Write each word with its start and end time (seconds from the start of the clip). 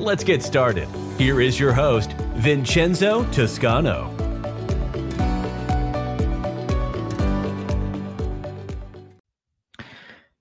Let's 0.00 0.24
get 0.24 0.42
started. 0.42 0.88
Here 1.18 1.42
is 1.42 1.60
your 1.60 1.74
host, 1.74 2.12
Vincenzo 2.36 3.24
Toscano. 3.32 4.08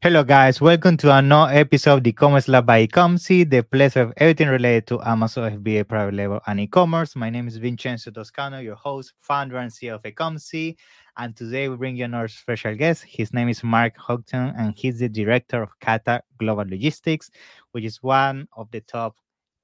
Hello, 0.02 0.24
guys. 0.24 0.62
Welcome 0.62 0.96
to 0.96 1.14
another 1.14 1.54
episode 1.54 1.96
of 1.96 2.04
the 2.06 2.12
e-commerce 2.12 2.48
lab 2.48 2.66
by 2.66 2.88
Ecomcy, 2.88 3.48
the 3.50 3.62
place 3.62 3.98
of 3.98 4.14
everything 4.16 4.48
related 4.48 4.88
to 4.88 5.02
Amazon 5.02 5.60
FBA 5.60 5.86
private 5.90 6.14
label 6.14 6.40
and 6.48 6.62
e-commerce. 6.62 7.18
My 7.18 7.30
name 7.30 7.50
is 7.50 7.58
Vincenzo 7.58 8.12
Toscano, 8.12 8.60
your 8.60 8.76
host, 8.76 9.12
founder, 9.20 9.58
and 9.58 9.70
CEO 9.70 9.96
of 9.96 10.04
Ecomcy. 10.04 10.78
And 11.18 11.36
today 11.36 11.68
we 11.68 11.76
bring 11.76 11.98
you 11.98 12.06
another 12.06 12.30
special 12.30 12.76
guest. 12.76 13.04
His 13.06 13.34
name 13.34 13.50
is 13.50 13.62
Mark 13.62 13.98
Houghton, 13.98 14.54
and 14.58 14.74
he's 14.78 15.00
the 15.00 15.10
director 15.10 15.62
of 15.62 15.78
Kata 15.82 16.24
Global 16.38 16.64
Logistics, 16.66 17.30
which 17.74 17.84
is 17.84 18.02
one 18.02 18.48
of 18.56 18.72
the 18.72 18.80
top 18.80 19.18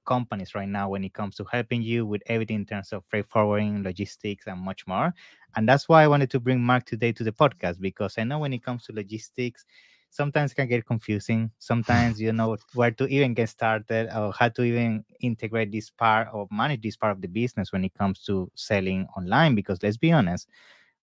companies 0.05 0.55
right 0.55 0.68
now 0.70 0.90
when 0.90 1.04
it 1.04 1.14
comes 1.14 1.36
to 1.38 1.45
helping 1.52 1.82
you 1.82 2.05
with 2.05 2.22
everything 2.27 2.58
in 2.58 2.66
terms 2.66 2.93
of 2.93 3.04
freight 3.07 3.26
forwarding, 3.27 3.84
logistics, 3.84 4.48
and 4.48 4.60
much 4.62 4.88
more. 4.88 5.13
And 5.55 5.68
that's 5.68 5.88
why 5.90 6.04
I 6.04 6.07
wanted 6.07 6.30
to 6.32 6.40
bring 6.40 6.62
Mark 6.62 6.85
today 6.85 7.12
to 7.13 7.24
the 7.24 7.32
podcast 7.32 7.80
because 7.80 8.15
I 8.18 8.24
know 8.24 8.40
when 8.40 8.54
it 8.54 8.63
comes 8.63 8.85
to 8.85 8.93
logistics, 8.93 9.65
sometimes 10.10 10.54
can 10.54 10.68
get 10.68 10.85
confusing. 10.85 11.52
Sometimes 11.60 12.20
you 12.21 12.32
know 12.34 12.57
where 12.74 12.91
to 12.91 13.07
even 13.07 13.34
get 13.34 13.49
started 13.49 14.10
or 14.15 14.32
how 14.38 14.49
to 14.49 14.63
even 14.63 15.04
integrate 15.21 15.71
this 15.71 15.90
part 15.90 16.30
or 16.34 16.48
manage 16.52 16.82
this 16.82 16.96
part 16.98 17.12
of 17.12 17.21
the 17.21 17.27
business 17.27 17.71
when 17.71 17.84
it 17.84 17.93
comes 17.93 18.24
to 18.26 18.49
selling 18.55 19.08
online. 19.18 19.55
Because 19.55 19.82
let's 19.84 19.98
be 19.98 20.12
honest, 20.12 20.48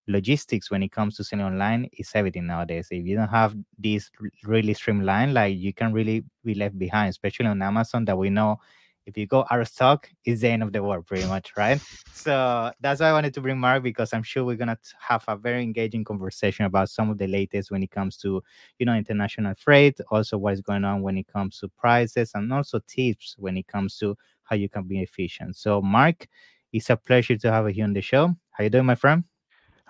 logistics 0.08 0.70
when 0.70 0.82
it 0.82 0.90
comes 0.92 1.16
to 1.16 1.24
selling 1.24 1.44
online 1.44 1.88
is 1.96 2.10
everything 2.14 2.46
nowadays. 2.46 2.88
If 2.90 3.06
you 3.06 3.16
don't 3.16 3.28
have 3.28 3.54
this 3.78 4.10
really 4.44 4.74
streamlined, 4.74 5.34
like 5.34 5.56
you 5.56 5.72
can 5.72 5.92
really 5.92 6.24
be 6.44 6.54
left 6.54 6.78
behind, 6.78 7.10
especially 7.10 7.46
on 7.46 7.62
Amazon 7.62 8.04
that 8.06 8.18
we 8.18 8.30
know 8.30 8.58
if 9.06 9.16
you 9.16 9.26
go 9.26 9.44
stock, 9.64 10.08
it's 10.24 10.42
the 10.42 10.48
end 10.48 10.62
of 10.62 10.72
the 10.72 10.82
world, 10.82 11.06
pretty 11.06 11.26
much, 11.26 11.52
right? 11.56 11.80
So 12.12 12.70
that's 12.80 13.00
why 13.00 13.08
I 13.08 13.12
wanted 13.12 13.34
to 13.34 13.40
bring 13.40 13.58
Mark 13.58 13.82
because 13.82 14.12
I'm 14.12 14.22
sure 14.22 14.44
we're 14.44 14.56
gonna 14.56 14.78
have 15.00 15.24
a 15.28 15.36
very 15.36 15.62
engaging 15.62 16.04
conversation 16.04 16.64
about 16.64 16.88
some 16.88 17.10
of 17.10 17.18
the 17.18 17.26
latest 17.26 17.70
when 17.70 17.82
it 17.82 17.90
comes 17.90 18.16
to, 18.18 18.42
you 18.78 18.86
know, 18.86 18.94
international 18.94 19.54
freight, 19.56 19.98
also 20.10 20.38
what 20.38 20.54
is 20.54 20.60
going 20.60 20.84
on 20.84 21.02
when 21.02 21.18
it 21.18 21.26
comes 21.26 21.58
to 21.60 21.68
prices, 21.68 22.32
and 22.34 22.52
also 22.52 22.80
tips 22.86 23.34
when 23.38 23.56
it 23.56 23.66
comes 23.66 23.98
to 23.98 24.16
how 24.44 24.56
you 24.56 24.68
can 24.68 24.84
be 24.84 25.00
efficient. 25.00 25.56
So, 25.56 25.82
Mark, 25.82 26.28
it's 26.72 26.90
a 26.90 26.96
pleasure 26.96 27.36
to 27.36 27.52
have 27.52 27.74
you 27.76 27.84
on 27.84 27.92
the 27.92 28.00
show. 28.02 28.34
How 28.50 28.64
you 28.64 28.70
doing, 28.70 28.86
my 28.86 28.94
friend? 28.94 29.24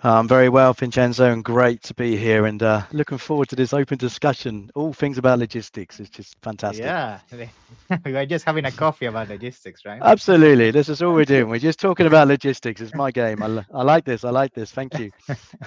I'm 0.05 0.27
very 0.27 0.49
well, 0.49 0.73
Vincenzo, 0.73 1.31
and 1.31 1.45
great 1.45 1.81
to 1.85 1.95
be 1.95 2.17
here 2.17 2.47
and 2.47 2.61
uh, 2.61 2.83
looking 2.91 3.19
forward 3.19 3.49
to 3.51 3.57
this 3.57 3.73
open 3.73 3.99
discussion. 3.99 4.69
All 4.75 4.93
things 4.93 5.17
about 5.17 5.39
logistics. 5.39 6.01
It's 6.01 6.11
just 6.11 6.37
fantastic. 6.43 6.85
Yeah, 6.85 7.21
we 8.05 8.17
are 8.17 8.27
just 8.27 8.45
having 8.45 8.65
a 8.65 8.73
coffee 8.73 9.07
about 9.07 9.29
logistics, 9.29 9.85
right? 9.85 10.01
Absolutely. 10.03 10.73
This 10.73 10.89
is 10.89 11.03
all 11.03 11.15
we're 11.15 11.25
doing. 11.25 11.49
We're 11.53 11.61
just 11.61 11.79
talking 11.79 12.07
about 12.07 12.27
logistics. 12.27 12.81
It's 12.81 12.95
my 12.97 13.13
game. 13.13 13.45
I, 13.45 13.65
I 13.73 13.83
like 13.85 14.05
this. 14.05 14.25
I 14.25 14.31
like 14.31 14.53
this. 14.55 14.73
Thank 14.73 14.99
you. 14.99 15.13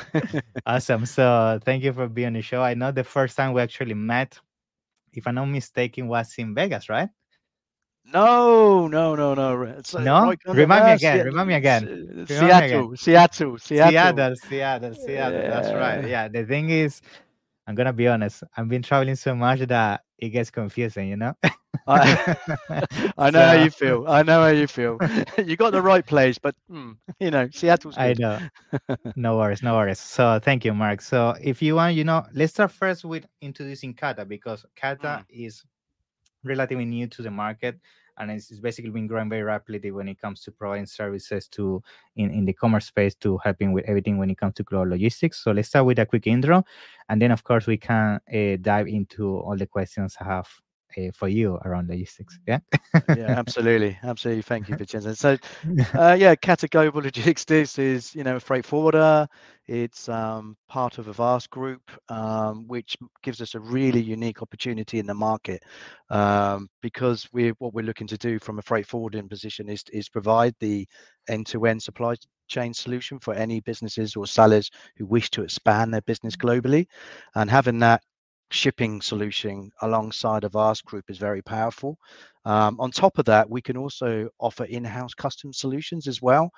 awesome. 0.66 1.06
So 1.06 1.58
thank 1.64 1.84
you 1.84 1.94
for 1.94 2.10
being 2.10 2.28
on 2.28 2.34
the 2.34 2.42
show. 2.42 2.62
I 2.62 2.74
know 2.74 2.92
the 2.92 3.06
first 3.06 3.38
time 3.38 3.54
we 3.54 3.62
actually 3.62 3.94
met, 3.94 4.38
if 5.14 5.28
I'm 5.28 5.36
not 5.36 5.46
mistaken, 5.46 6.10
was 6.10 6.34
in 6.38 6.54
Vegas, 6.54 6.90
right? 6.90 7.10
No, 8.14 8.88
no, 8.88 9.16
no, 9.16 9.34
no. 9.34 9.64
It's, 9.64 9.96
uh, 9.96 10.02
no, 10.02 10.34
remind 10.46 10.86
me 10.86 10.92
again. 10.92 11.26
Remind 11.26 11.48
me 11.48 11.54
again. 11.56 12.26
Seattle, 12.28 12.96
Seattle, 12.96 13.58
Seattle, 13.58 13.58
Seattle, 13.58 14.36
Seattle, 14.36 14.94
Seattle. 14.94 15.42
Yeah. 15.42 15.50
That's 15.50 15.74
right. 15.74 16.08
Yeah. 16.08 16.28
The 16.28 16.46
thing 16.46 16.70
is, 16.70 17.02
I'm 17.68 17.74
gonna 17.74 17.94
be 17.94 18.08
honest. 18.08 18.44
I've 18.56 18.70
been 18.70 18.84
traveling 18.84 19.16
so 19.16 19.34
much 19.34 19.60
that 19.62 20.02
it 20.20 20.30
gets 20.30 20.52
confusing. 20.52 21.10
You 21.10 21.18
know. 21.18 21.34
I, 21.88 22.38
I 23.18 23.32
know 23.32 23.40
so, 23.40 23.46
how 23.46 23.64
you 23.64 23.70
feel. 23.72 24.06
I 24.08 24.22
know 24.22 24.42
how 24.42 24.50
you 24.50 24.68
feel. 24.68 25.00
you 25.44 25.56
got 25.58 25.72
the 25.72 25.82
right 25.82 26.06
place, 26.06 26.38
but 26.38 26.56
mm, 26.72 26.96
you 27.20 27.32
know, 27.32 27.50
Seattle's. 27.52 27.96
Good. 27.96 28.02
I 28.02 28.14
know. 28.14 28.98
no 29.16 29.38
worries, 29.38 29.64
no 29.64 29.76
worries. 29.76 30.00
So 30.00 30.40
thank 30.44 30.64
you, 30.64 30.74
Mark. 30.76 31.02
So 31.02 31.36
if 31.42 31.62
you 31.62 31.76
want, 31.76 31.96
you 31.96 32.04
know, 32.04 32.24
let's 32.34 32.54
start 32.54 32.72
first 32.72 33.04
with 33.04 33.26
introducing 33.42 33.96
Kata 33.96 34.26
because 34.26 34.64
Kata 34.76 35.26
mm. 35.26 35.26
is 35.30 35.64
relatively 36.46 36.86
new 36.86 37.08
to 37.08 37.22
the 37.22 37.32
market 37.32 37.80
and 38.18 38.32
it's, 38.32 38.50
it's, 38.50 38.62
basically 38.62 38.92
been 38.92 39.08
growing 39.08 39.30
very 39.30 39.44
rapidly 39.44 39.92
when 39.92 40.08
it 40.08 40.20
comes 40.22 40.42
to 40.42 40.52
providing 40.52 40.86
services 40.86 41.50
to 41.50 41.84
in, 42.16 42.32
in 42.32 42.46
the 42.46 42.54
commerce 42.54 42.86
space 42.86 43.14
to 43.16 43.38
helping 43.44 43.74
with 43.74 43.84
everything 43.86 44.18
when 44.18 44.30
it 44.30 44.38
comes 44.38 44.54
to 44.54 44.64
cloud 44.64 44.88
logistics. 44.88 45.44
So 45.44 45.52
let's 45.52 45.68
start 45.68 45.86
with 45.86 46.00
a 46.00 46.06
quick 46.06 46.28
intro 46.28 46.64
and 47.10 47.22
then 47.22 47.32
of 47.32 47.44
course 47.44 47.68
we 47.68 47.78
can 47.78 48.20
uh, 48.34 48.58
dive 48.62 48.88
into 48.88 49.38
all 49.38 49.58
the 49.58 49.68
questions 49.68 50.16
i 50.20 50.24
have 50.24 50.50
uh, 50.98 51.12
for 51.14 51.28
you 51.28 51.56
around 51.66 51.90
logistics. 51.90 52.40
Yeah. 52.48 52.60
yeah, 53.16 53.38
absolutely, 53.38 53.98
absolutely. 54.04 54.42
Thank 54.42 54.70
you, 54.70 54.76
Vincenzo. 54.76 55.14
So, 55.14 55.38
uh, 55.94 56.16
yeah, 56.18 56.36
Kata 56.36 56.68
Global 56.68 57.02
Logistics 57.02 57.78
is 57.80 58.14
you 58.16 58.24
know 58.24 58.38
a 58.38 58.40
freight 58.40 58.66
forwarder. 58.66 59.28
It's 59.68 60.08
um, 60.10 60.56
part 60.70 61.00
of 61.00 61.08
AVASK 61.08 61.50
group, 61.50 61.82
um, 62.10 62.68
which 62.68 62.96
gives 63.24 63.42
us 63.42 63.56
a 63.56 63.60
really 63.60 64.02
unique 64.02 64.42
opportunity 64.42 65.00
in 65.00 65.08
the 65.08 65.14
market 65.14 65.64
um, 66.10 66.70
because 66.82 67.28
we 67.34 67.50
what 67.60 67.74
we're 67.74 67.86
looking 67.86 68.08
to 68.08 68.18
do 68.18 68.40
from 68.40 68.60
a 68.60 68.62
freight 68.62 68.86
forwarding 68.86 69.28
position 69.28 69.70
is 69.70 69.84
is 69.92 70.10
provide 70.10 70.54
the 70.60 70.88
end-to-end 71.30 71.82
supply 71.82 72.16
chain 72.48 72.74
solution 72.74 73.20
for 73.20 73.34
any 73.34 73.60
businesses 73.62 74.16
or 74.16 74.28
sellers 74.28 74.70
who 74.98 75.06
wish 75.06 75.30
to 75.32 75.42
expand 75.42 75.94
their 75.94 76.02
business 76.02 76.36
globally 76.36 76.86
and 77.36 77.50
having 77.50 77.80
that 77.80 78.02
shipping 78.52 79.02
solution 79.02 79.72
alongside 79.82 80.44
AVASK 80.44 80.84
group 80.86 81.06
is 81.10 81.18
very 81.18 81.42
powerful. 81.42 81.98
Um, 82.46 82.80
on 82.80 82.92
top 82.92 83.18
of 83.18 83.26
that, 83.26 83.50
we 83.50 83.62
can 83.62 83.76
also 83.76 84.30
offer 84.40 84.66
in-house 84.66 85.16
custom 85.16 85.52
solutions 85.52 86.08
as 86.08 86.22
well. 86.22 86.52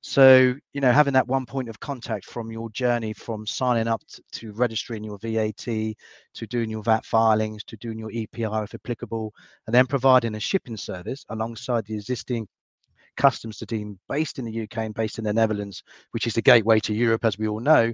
So, 0.00 0.54
you 0.72 0.80
know, 0.80 0.92
having 0.92 1.14
that 1.14 1.26
one 1.26 1.46
point 1.46 1.68
of 1.68 1.80
contact 1.80 2.26
from 2.26 2.52
your 2.52 2.70
journey 2.70 3.12
from 3.12 3.44
signing 3.46 3.88
up 3.88 4.02
to, 4.08 4.22
to 4.32 4.52
registering 4.52 5.02
your 5.02 5.18
VAT, 5.18 5.56
to 5.64 6.46
doing 6.48 6.70
your 6.70 6.82
VAT 6.84 7.04
filings, 7.04 7.64
to 7.64 7.76
doing 7.78 7.98
your 7.98 8.10
EPR 8.10 8.64
if 8.64 8.74
applicable, 8.74 9.32
and 9.66 9.74
then 9.74 9.86
providing 9.86 10.36
a 10.36 10.40
shipping 10.40 10.76
service 10.76 11.24
alongside 11.28 11.84
the 11.86 11.94
existing 11.94 12.46
customs 13.16 13.58
to 13.58 13.66
deem 13.66 13.98
based 14.08 14.38
in 14.38 14.44
the 14.44 14.62
UK 14.62 14.78
and 14.78 14.94
based 14.94 15.18
in 15.18 15.24
the 15.24 15.32
Netherlands, 15.32 15.82
which 16.12 16.26
is 16.26 16.34
the 16.34 16.42
gateway 16.42 16.80
to 16.80 16.94
Europe, 16.94 17.24
as 17.24 17.38
we 17.38 17.48
all 17.48 17.60
know, 17.60 17.92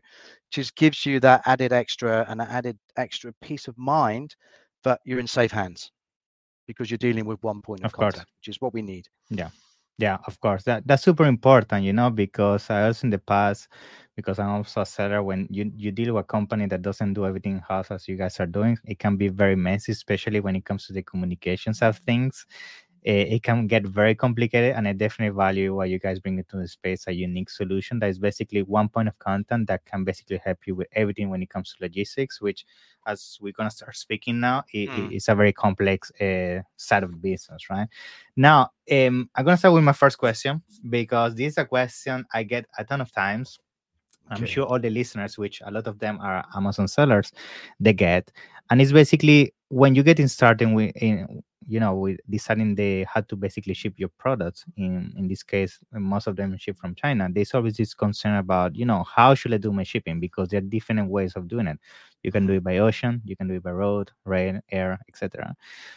just 0.51 0.77
gives 0.77 1.05
you 1.05 1.21
that 1.21 1.43
added 1.47 1.73
extra 1.73 2.27
and 2.29 2.41
that 2.41 2.51
added 2.51 2.79
extra 2.97 3.33
peace 3.43 3.69
of 3.69 3.77
mind 3.79 4.35
that 4.85 5.01
you're 5.05 5.21
in 5.21 5.27
safe 5.27 5.53
hands 5.53 5.91
because 6.67 6.91
you're 6.91 6.99
dealing 6.99 7.25
with 7.25 7.43
one 7.43 7.63
point 7.63 7.81
of, 7.81 7.87
of 7.87 7.93
contact, 7.93 8.17
course. 8.17 8.27
which 8.41 8.49
is 8.49 8.61
what 8.61 8.75
we 8.75 8.83
need. 8.83 9.07
Yeah. 9.31 9.51
Yeah, 10.01 10.19
of 10.29 10.39
course. 10.39 10.63
That 10.63 10.87
that's 10.87 11.03
super 11.03 11.25
important, 11.25 11.83
you 11.83 11.93
know, 11.93 12.09
because 12.09 12.71
I 12.71 12.87
also 12.87 13.07
in 13.07 13.11
the 13.11 13.19
past, 13.19 13.67
because 14.15 14.39
I'm 14.39 14.51
also 14.51 14.83
a 14.83 14.87
seller, 14.87 15.25
when 15.25 15.49
you, 15.51 15.73
you 15.75 15.91
deal 15.91 16.15
with 16.15 16.25
a 16.25 16.27
company 16.27 16.67
that 16.67 16.83
doesn't 16.83 17.15
do 17.15 17.27
everything 17.27 17.59
house 17.69 17.91
as 17.91 18.07
you 18.07 18.17
guys 18.17 18.39
are 18.39 18.47
doing, 18.47 18.79
it 18.85 19.01
can 19.01 19.17
be 19.17 19.27
very 19.27 19.57
messy, 19.57 19.91
especially 19.91 20.39
when 20.39 20.55
it 20.55 20.65
comes 20.65 20.87
to 20.87 20.93
the 20.93 21.03
communications 21.03 21.83
of 21.83 21.99
things 21.99 22.47
it, 23.03 23.29
it, 23.33 23.43
can 23.43 23.67
get 23.67 23.87
very 23.87 24.15
complicated 24.15 24.75
and 24.75 24.89
i 24.89 24.93
definitely 24.93 25.35
value 25.35 25.75
what 25.75 25.89
you 25.89 25.99
guys 25.99 26.19
bring 26.19 26.39
into 26.39 26.57
the 26.57 26.67
space 26.67 27.07
a 27.07 27.13
unique 27.13 27.51
solution 27.51 27.99
that 27.99 28.09
is 28.09 28.19
basically 28.19 28.63
one 28.63 28.89
point 28.89 29.09
of 29.09 29.19
content 29.19 29.67
that 29.67 29.85
can 29.85 30.05
basically 30.05 30.41
help 30.45 30.59
you 30.67 30.75
with 30.75 30.89
everything 30.93 31.31
when 31.31 31.43
it 31.43 31.51
comes 31.51 31.71
to 31.71 31.77
logistics 31.83 32.41
which 32.41 32.65
as 33.07 33.39
we're 33.41 33.53
going 33.53 33.69
to 33.69 33.75
start 33.75 33.97
speaking 33.97 34.41
now 34.41 34.65
it, 34.73 34.89
mm. 34.89 35.13
it's 35.13 35.29
a 35.29 35.35
very 35.35 35.53
complex 35.53 36.11
uh, 36.21 36.61
side 36.77 37.03
of 37.03 37.11
the 37.11 37.17
business 37.17 37.71
right? 37.71 37.89
Now 38.37 38.71
um, 38.91 39.31
i'm 39.35 39.45
going 39.45 39.55
to 39.55 39.59
start 39.59 39.75
with 39.75 39.85
my 39.85 39.93
first 39.93 40.19
question 40.19 40.63
because 40.91 41.35
this 41.35 41.53
is 41.53 41.59
a 41.59 41.65
question 41.65 42.25
i 42.33 42.43
get 42.43 42.67
a 42.79 42.85
ton 42.85 43.01
of 43.01 43.13
times. 43.13 43.59
I'm 44.31 44.47
sure 44.47 44.67
all 44.67 44.79
the 44.79 44.91
listeners, 44.91 45.39
which 45.39 45.63
a 45.65 45.71
lot 45.71 45.87
of 45.87 45.99
them 45.99 46.19
are 46.21 46.45
Amazon 46.55 46.89
sellers, 46.89 47.33
they 47.81 47.93
get, 47.93 48.31
and 48.71 48.81
it's 48.81 48.93
basically 48.93 49.55
when 49.69 49.95
you 49.95 50.03
get 50.03 50.21
in 50.21 50.29
starting 50.29 50.75
with 50.75 50.93
in, 50.97 51.43
you 51.67 51.79
know 51.79 51.95
with 51.95 52.19
deciding 52.31 52.75
they 52.75 53.05
had 53.13 53.29
to 53.29 53.37
basically 53.37 53.75
ship 53.75 53.95
your 53.97 54.09
products 54.19 54.65
in 54.77 55.13
in 55.19 55.29
this 55.29 55.43
case 55.43 55.79
most 55.93 56.27
of 56.27 56.37
them 56.37 56.57
ship 56.57 56.77
from 56.79 56.95
china 56.95 57.29
there's 57.31 57.53
always 57.55 57.77
this 57.77 57.93
concern 57.93 58.37
about 58.37 58.75
you 58.75 58.87
know 58.87 59.03
how 59.05 59.35
should 59.35 59.53
i 59.53 59.59
do 59.59 59.71
my 59.73 59.83
shipping 59.83 60.19
because 60.19 60.49
there 60.49 60.59
are 60.59 60.63
different 60.63 61.09
ways 61.11 61.35
of 61.37 61.47
doing 61.47 61.67
it 61.67 61.79
you 62.23 62.33
can 62.33 62.47
do 62.47 62.55
it 62.55 62.65
by 62.65 62.79
ocean 62.79 63.21
you 63.25 63.37
can 63.37 63.49
do 63.49 63.55
it 63.55 63.63
by 63.63 63.71
road 63.71 64.11
rail 64.25 64.59
air 64.71 64.99
etc 65.09 65.55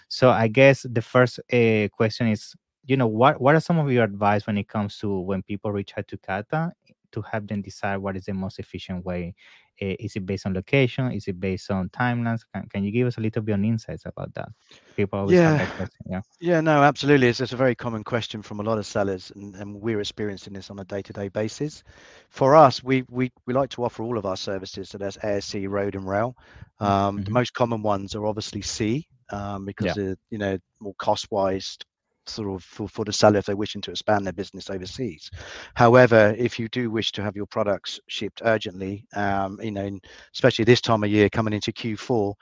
so 0.09 0.29
i 0.29 0.47
guess 0.47 0.85
the 0.91 1.01
first 1.01 1.39
uh, 1.53 1.87
question 1.95 2.27
is 2.27 2.55
you 2.85 2.97
know, 2.97 3.07
what 3.07 3.39
what 3.39 3.55
are 3.55 3.59
some 3.59 3.77
of 3.77 3.91
your 3.91 4.03
advice 4.03 4.47
when 4.47 4.57
it 4.57 4.67
comes 4.67 4.97
to 4.99 5.19
when 5.19 5.43
people 5.43 5.71
reach 5.71 5.93
out 5.97 6.07
to 6.07 6.17
Kata 6.17 6.71
to 7.11 7.21
have 7.21 7.47
them 7.47 7.61
decide 7.61 7.97
what 7.97 8.15
is 8.17 8.25
the 8.25 8.33
most 8.33 8.57
efficient 8.59 9.05
way? 9.05 9.35
Uh, 9.81 9.95
is 9.99 10.15
it 10.15 10.25
based 10.25 10.45
on 10.45 10.53
location? 10.53 11.11
Is 11.11 11.27
it 11.27 11.39
based 11.39 11.69
on 11.71 11.89
timelines? 11.89 12.41
Can, 12.53 12.67
can 12.69 12.83
you 12.83 12.91
give 12.91 13.07
us 13.07 13.17
a 13.17 13.21
little 13.21 13.41
bit 13.43 13.53
on 13.53 13.65
insights 13.65 14.05
about 14.05 14.33
that? 14.35 14.49
People 14.95 15.19
always 15.19 15.41
Yeah. 15.41 15.55
have 15.55 15.57
that 15.57 15.71
question. 15.75 16.05
Yeah. 16.09 16.21
Yeah, 16.39 16.61
no, 16.61 16.83
absolutely. 16.83 17.27
It's, 17.27 17.39
it's 17.39 17.53
a 17.53 17.57
very 17.57 17.75
common 17.75 18.03
question 18.03 18.41
from 18.41 18.59
a 18.59 18.63
lot 18.63 18.77
of 18.77 18.85
sellers, 18.85 19.31
and, 19.35 19.55
and 19.55 19.81
we're 19.81 19.99
experiencing 19.99 20.53
this 20.53 20.69
on 20.69 20.79
a 20.79 20.85
day-to-day 20.85 21.29
basis. 21.29 21.83
For 22.29 22.55
us, 22.55 22.83
we 22.83 23.03
we 23.09 23.31
we 23.45 23.53
like 23.53 23.69
to 23.71 23.83
offer 23.83 24.03
all 24.03 24.17
of 24.17 24.25
our 24.25 24.35
services, 24.37 24.89
so 24.89 24.97
that's 24.97 25.17
air, 25.23 25.41
sea, 25.41 25.67
road, 25.67 25.95
and 25.95 26.07
rail. 26.07 26.35
Um, 26.79 27.21
The 27.23 27.31
Mhm. 27.31 27.31
most 27.31 27.53
common 27.53 27.81
ones 27.83 28.15
are 28.15 28.25
obviously 28.25 28.61
sea, 28.61 29.07
um, 29.31 29.65
because 29.65 29.93
they're 29.93 30.17
you 30.31 30.37
know 30.39 30.57
more 30.79 30.95
cost-wise, 30.97 31.77
sort 32.25 32.53
of 32.53 32.63
for, 32.63 32.87
for 32.87 33.05
the 33.05 33.13
seller 33.13 33.39
if 33.39 33.45
they're 33.45 33.55
wishing 33.55 33.81
to 33.81 33.91
expand 33.91 34.25
their 34.25 34.33
business 34.33 34.69
overseas. 34.69 35.29
However, 35.75 36.35
if 36.37 36.59
you 36.59 36.67
do 36.69 36.89
wish 36.91 37.11
to 37.13 37.23
have 37.23 37.35
your 37.35 37.45
products 37.47 37.99
shipped 38.07 38.41
urgently, 38.45 39.05
um, 39.15 39.59
you 39.61 39.71
know, 39.71 39.85
in- 39.85 40.01
especially 40.33 40.65
this 40.65 40.81
time 40.81 41.03
of 41.03 41.09
year 41.09 41.29
coming 41.29 41.53
into 41.53 41.71
Q4, 41.71 42.33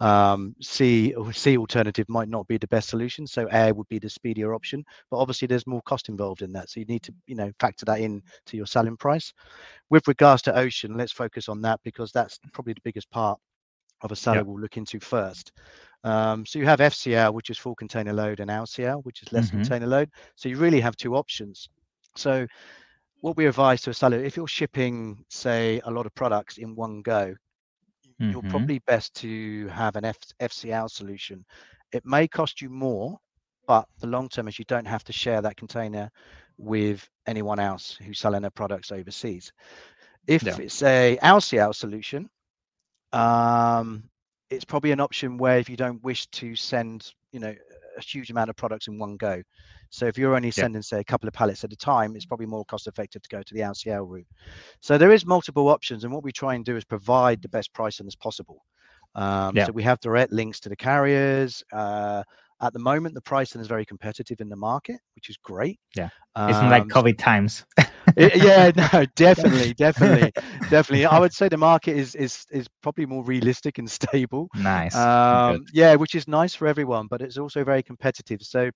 um, 0.00 0.54
sea 0.60 1.14
alternative 1.16 2.08
might 2.08 2.28
not 2.28 2.46
be 2.48 2.58
the 2.58 2.66
best 2.68 2.88
solution. 2.88 3.26
So 3.26 3.46
air 3.46 3.72
would 3.74 3.88
be 3.88 3.98
the 3.98 4.08
speedier 4.10 4.54
option, 4.54 4.84
but 5.10 5.18
obviously 5.18 5.46
there's 5.46 5.66
more 5.66 5.82
cost 5.82 6.08
involved 6.08 6.42
in 6.42 6.52
that. 6.52 6.70
So 6.70 6.80
you 6.80 6.86
need 6.86 7.02
to, 7.04 7.14
you 7.26 7.36
know, 7.36 7.50
factor 7.60 7.84
that 7.86 8.00
in 8.00 8.22
to 8.46 8.56
your 8.56 8.66
selling 8.66 8.96
price. 8.96 9.32
With 9.90 10.06
regards 10.08 10.42
to 10.42 10.56
ocean, 10.58 10.96
let's 10.96 11.12
focus 11.12 11.48
on 11.48 11.60
that 11.62 11.80
because 11.84 12.10
that's 12.12 12.38
probably 12.52 12.72
the 12.74 12.80
biggest 12.82 13.10
part 13.10 13.38
of 14.02 14.10
a 14.12 14.16
seller 14.16 14.42
Yeah. 14.42 14.42
will 14.44 14.58
look 14.60 14.76
into 14.76 14.98
first. 15.00 15.52
Um, 16.04 16.44
so 16.46 16.58
you 16.58 16.66
have 16.66 16.80
FCL, 16.80 17.32
which 17.34 17.50
is 17.50 17.58
full 17.58 17.74
container 17.74 18.12
load, 18.12 18.40
and 18.40 18.50
LCL, 18.50 19.02
which 19.02 19.22
is 19.22 19.32
less 19.32 19.50
Mhm. 19.50 19.50
container 19.50 19.86
load. 19.86 20.10
So 20.36 20.48
you 20.48 20.56
really 20.56 20.80
have 20.80 20.96
two 20.96 21.16
options. 21.16 21.68
So 22.16 22.46
what 23.20 23.36
we 23.36 23.46
advise 23.46 23.82
to 23.82 23.90
a 23.90 23.94
seller, 23.94 24.18
if 24.18 24.36
you're 24.36 24.48
shipping, 24.48 25.24
say, 25.28 25.80
a 25.84 25.90
lot 25.90 26.06
of 26.06 26.14
products 26.14 26.58
in 26.58 26.74
one 26.74 27.02
go, 27.02 27.34
you're 28.28 28.42
Mhm. 28.42 28.42
probably 28.44 28.78
best 28.80 29.14
to 29.16 29.68
have 29.68 29.96
an 29.96 30.04
F- 30.04 30.18
FCL 30.40 30.88
solution. 30.88 31.44
It 31.92 32.04
may 32.04 32.26
cost 32.28 32.60
you 32.60 32.70
more, 32.70 33.18
but 33.66 33.86
the 34.00 34.06
long 34.06 34.28
term 34.28 34.48
is 34.48 34.58
you 34.58 34.64
don't 34.66 34.86
have 34.86 35.04
to 35.04 35.12
share 35.12 35.40
that 35.42 35.56
container 35.56 36.10
with 36.58 37.08
anyone 37.26 37.58
else 37.58 37.96
who's 37.96 38.18
selling 38.18 38.42
their 38.42 38.50
products 38.50 38.92
overseas. 38.92 39.52
If 40.26 40.42
Yeah. 40.42 40.58
it's 40.58 40.82
a 40.82 41.18
LCL 41.22 41.72
solution, 41.74 42.28
um, 43.12 44.08
it's 44.52 44.64
probably 44.64 44.92
an 44.92 45.00
option 45.00 45.36
where 45.38 45.58
if 45.58 45.68
you 45.68 45.76
don't 45.76 46.02
wish 46.02 46.26
to 46.28 46.54
send, 46.54 47.12
you 47.32 47.40
know, 47.40 47.54
a 47.96 48.00
huge 48.00 48.30
amount 48.30 48.50
of 48.50 48.56
products 48.56 48.88
in 48.88 48.98
one 48.98 49.16
go. 49.16 49.42
So 49.90 50.06
if 50.06 50.16
you're 50.16 50.34
only 50.34 50.50
Yeah. 50.56 50.64
sending, 50.64 50.82
say, 50.82 51.00
a 51.00 51.04
couple 51.04 51.28
of 51.28 51.34
pallets 51.34 51.64
at 51.64 51.72
a 51.72 51.76
time, 51.76 52.16
it's 52.16 52.24
probably 52.24 52.46
more 52.46 52.64
cost 52.64 52.86
effective 52.86 53.22
to 53.22 53.28
go 53.28 53.42
to 53.42 53.54
the 53.54 53.60
LCL 53.62 54.06
route. 54.06 54.26
So 54.80 54.96
there 54.98 55.12
is 55.12 55.26
multiple 55.26 55.68
options, 55.68 56.04
and 56.04 56.12
what 56.12 56.24
we 56.24 56.32
try 56.32 56.54
and 56.54 56.64
do 56.64 56.76
is 56.76 56.84
provide 56.84 57.42
the 57.42 57.48
best 57.48 57.72
pricing 57.72 58.06
as 58.06 58.16
possible. 58.16 58.64
Um, 59.14 59.56
Yeah. 59.56 59.66
So 59.66 59.72
we 59.72 59.82
have 59.82 60.00
direct 60.00 60.32
links 60.32 60.60
to 60.60 60.68
the 60.70 60.76
carriers. 60.76 61.62
Uh, 61.72 62.22
at 62.62 62.72
the 62.72 62.78
moment, 62.78 63.14
the 63.14 63.22
pricing 63.22 63.60
is 63.60 63.68
very 63.68 63.84
competitive 63.86 64.40
in 64.40 64.48
the 64.48 64.56
market, 64.56 65.00
which 65.16 65.28
is 65.30 65.36
great. 65.38 65.80
Yeah. 65.96 66.10
It's 66.46 66.60
not 66.60 66.70
like 66.70 66.88
Um, 66.88 66.88
COVID 66.88 67.18
times. 67.18 67.64
it- 68.16 68.36
yeah, 68.42 68.70
no, 68.92 69.04
definitely, 69.16 69.74
definitely, 69.74 70.32
definitely. 70.68 71.06
I 71.06 71.18
would 71.18 71.32
say 71.32 71.48
the 71.48 71.56
market 71.56 71.96
is 71.96 72.14
is 72.14 72.44
is 72.50 72.68
probably 72.82 73.06
more 73.06 73.24
realistic 73.24 73.78
and 73.78 73.90
stable. 73.90 74.48
nice. 74.54 75.06
Um, 75.06 75.44
Good. 75.46 75.68
yeah, 75.72 75.94
which 75.94 76.14
is 76.14 76.28
nice 76.28 76.54
for 76.54 76.66
everyone, 76.66 77.06
but 77.08 77.22
it's 77.22 77.38
also 77.38 77.64
very 77.64 77.82
competitive. 77.82 78.42
So 78.42 78.70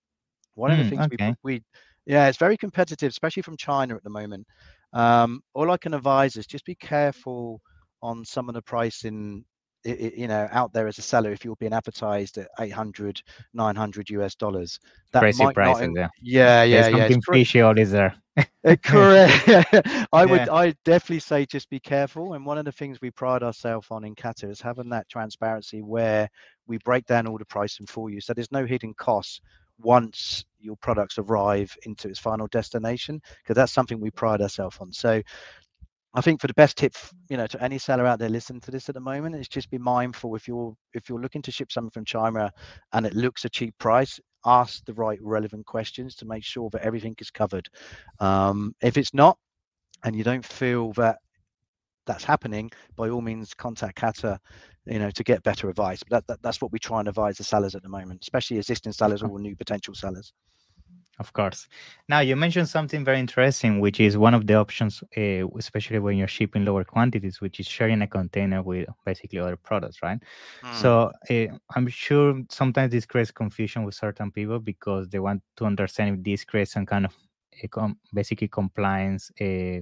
one 0.55 0.71
of 0.73 0.79
the 0.79 0.85
Mm, 0.85 0.85
things 0.85 1.07
okay. 1.07 1.11
we 1.11 1.19
we 1.43 1.63
yeah, 2.07 2.29
it's 2.29 2.39
very 2.39 2.57
competitive, 2.57 3.11
especially 3.11 3.43
from 3.43 3.57
China 3.57 3.97
at 3.97 4.05
the 4.05 4.11
moment. 4.11 4.47
Um, 4.93 5.41
all 5.55 5.71
I 5.71 5.77
can 5.79 5.95
advise 5.95 6.37
is 6.37 6.47
just 6.47 6.65
be 6.65 6.75
careful 6.77 7.61
on 8.03 8.25
some 8.25 8.49
of 8.49 8.55
the 8.55 8.63
pricing. 8.63 9.45
You 9.87 10.29
know, 10.29 10.49
out 10.53 10.73
there 10.73 10.89
as 10.89 10.99
a 10.99 11.03
seller, 11.03 11.33
if 11.33 11.45
you're 11.45 11.57
being 11.57 11.73
advertised 11.73 12.39
at 12.39 12.49
800, 12.61 13.23
900 13.55 14.11
US 14.11 14.35
dollars, 14.35 14.79
that 15.13 15.29
Crazy 15.29 15.33
might 15.33 15.57
prices. 15.57 15.89
not. 15.91 15.95
yeah. 15.95 16.09
yeah, 16.21 16.63
yeah, 16.65 16.89
There's 16.89 16.89
yeah. 16.89 17.09
something 17.09 17.23
it's 17.23 17.27
fishy 17.31 17.61
always 17.61 17.91
there. 17.93 18.15
uh, 18.65 18.77
correct. 18.83 19.49
I 20.13 20.27
would 20.27 20.47
Yeah. 20.47 20.53
I 20.53 20.75
definitely 20.85 21.21
say 21.21 21.47
just 21.47 21.71
be 21.71 21.81
careful. 21.81 22.35
And 22.35 22.45
one 22.47 22.59
of 22.59 22.65
the 22.65 22.73
things 22.73 23.01
we 23.01 23.11
pride 23.11 23.43
ourselves 23.43 23.89
on 23.91 24.05
in 24.05 24.15
Kata 24.15 24.49
is 24.51 24.61
having 24.61 24.89
that 24.91 25.09
transparency 25.09 25.83
where 25.83 26.29
we 26.67 26.79
break 26.79 27.07
down 27.07 27.27
all 27.27 27.39
the 27.39 27.45
pricing 27.47 27.87
for 27.87 28.11
you. 28.11 28.21
So 28.21 28.35
there's 28.35 28.53
no 28.53 28.67
hidden 28.67 28.95
costs 28.95 29.41
once 29.79 30.45
your 30.59 30.77
products 30.77 31.19
arrive 31.19 31.75
into 31.85 32.09
its 32.09 32.19
final 32.19 32.47
destination, 32.49 33.21
because 33.43 33.55
that's 33.57 33.73
something 33.73 34.01
we 34.01 34.11
pride 34.11 34.41
ourselves 34.41 34.79
on. 34.81 34.93
So 34.93 35.23
I 36.17 36.23
think 36.23 36.41
for 36.41 36.47
the 36.47 36.55
best 36.55 36.79
tip, 36.79 36.95
you 37.29 37.37
know, 37.37 37.47
to 37.47 37.63
any 37.63 37.77
seller 37.77 38.07
out 38.07 38.19
there 38.19 38.31
listening 38.31 38.63
to 38.63 38.71
this 38.71 38.89
at 38.89 38.95
the 38.95 39.01
moment, 39.03 39.37
is 39.37 39.49
just 39.49 39.71
be 39.71 39.77
mindful 39.77 40.35
if 40.35 40.49
you're 40.49 40.75
if 40.95 41.11
you're 41.11 41.21
looking 41.21 41.43
to 41.43 41.53
ship 41.53 41.71
something 41.71 41.91
from 41.91 42.07
China 42.07 42.51
and 42.95 43.05
it 43.05 43.13
looks 43.13 43.45
a 43.45 43.51
cheap 43.51 43.75
price, 43.79 44.19
ask 44.47 44.83
the 44.87 44.95
right 44.95 45.19
relevant 45.21 45.67
questions 45.67 46.17
to 46.17 46.25
make 46.25 46.43
sure 46.43 46.71
that 46.71 46.81
everything 46.81 47.15
is 47.19 47.31
covered. 47.31 47.69
Um, 48.19 48.75
if 48.83 48.97
it's 48.97 49.13
not, 49.13 49.37
and 50.05 50.17
you 50.17 50.25
don't 50.25 50.45
feel 50.45 50.95
that 50.95 51.19
that's 52.07 52.25
happening, 52.25 52.71
by 52.97 53.11
all 53.11 53.21
means 53.21 53.53
contact 53.53 53.97
Kata, 53.97 54.39
you 54.87 54.99
know, 54.99 55.11
to 55.11 55.23
get 55.23 55.43
better 55.43 55.69
advice. 55.69 56.03
But 56.03 56.11
that, 56.11 56.27
that 56.29 56.43
that's 56.43 56.63
what 56.63 56.73
we 56.73 56.79
try 56.79 57.01
and 57.01 57.09
advise 57.09 57.37
the 57.37 57.45
sellers 57.45 57.75
at 57.75 57.83
the 57.83 57.91
moment, 57.91 58.23
especially 58.23 58.57
existing 58.57 58.93
sellers 58.93 59.23
or 59.23 59.39
new 59.39 59.55
potential 59.55 59.95
sellers. 59.95 60.33
Of 61.19 61.33
course. 61.33 61.67
Now 62.11 62.21
you 62.21 62.37
mentioned 62.37 62.69
something 62.69 63.03
very 63.03 63.19
interesting, 63.19 63.81
which 63.81 64.01
is 64.01 64.19
one 64.19 64.35
of 64.35 64.47
the 64.47 64.55
options, 64.55 65.03
uh, 65.17 65.49
especially 65.57 65.99
when 65.99 66.19
you're 66.19 66.29
shipping 66.29 66.67
lower 66.67 66.85
quantities, 66.85 67.41
which 67.41 67.59
is 67.59 67.67
sharing 67.67 68.03
a 68.03 68.07
container 68.07 68.63
with 68.63 68.87
basically 69.07 69.39
other 69.39 69.57
products, 69.57 70.03
right? 70.03 70.19
Hmm. 70.63 70.75
So 70.75 71.13
uh, 71.31 71.47
I'm 71.75 71.89
sure 71.89 72.43
sometimes 72.51 72.93
this 72.93 73.07
creates 73.07 73.31
confusion 73.31 73.85
with 73.85 73.95
certain 73.95 74.31
people 74.31 74.59
because 74.59 75.09
they 75.09 75.19
want 75.19 75.43
to 75.57 75.65
understand 75.65 76.19
if 76.19 76.23
this 76.23 76.45
creates 76.45 76.73
some 76.73 76.85
kind 76.85 77.07
of 77.07 77.15
uh, 77.65 77.69
com- 77.69 77.99
basically 78.13 78.49
compliance 78.49 79.31
uh, 79.41 79.81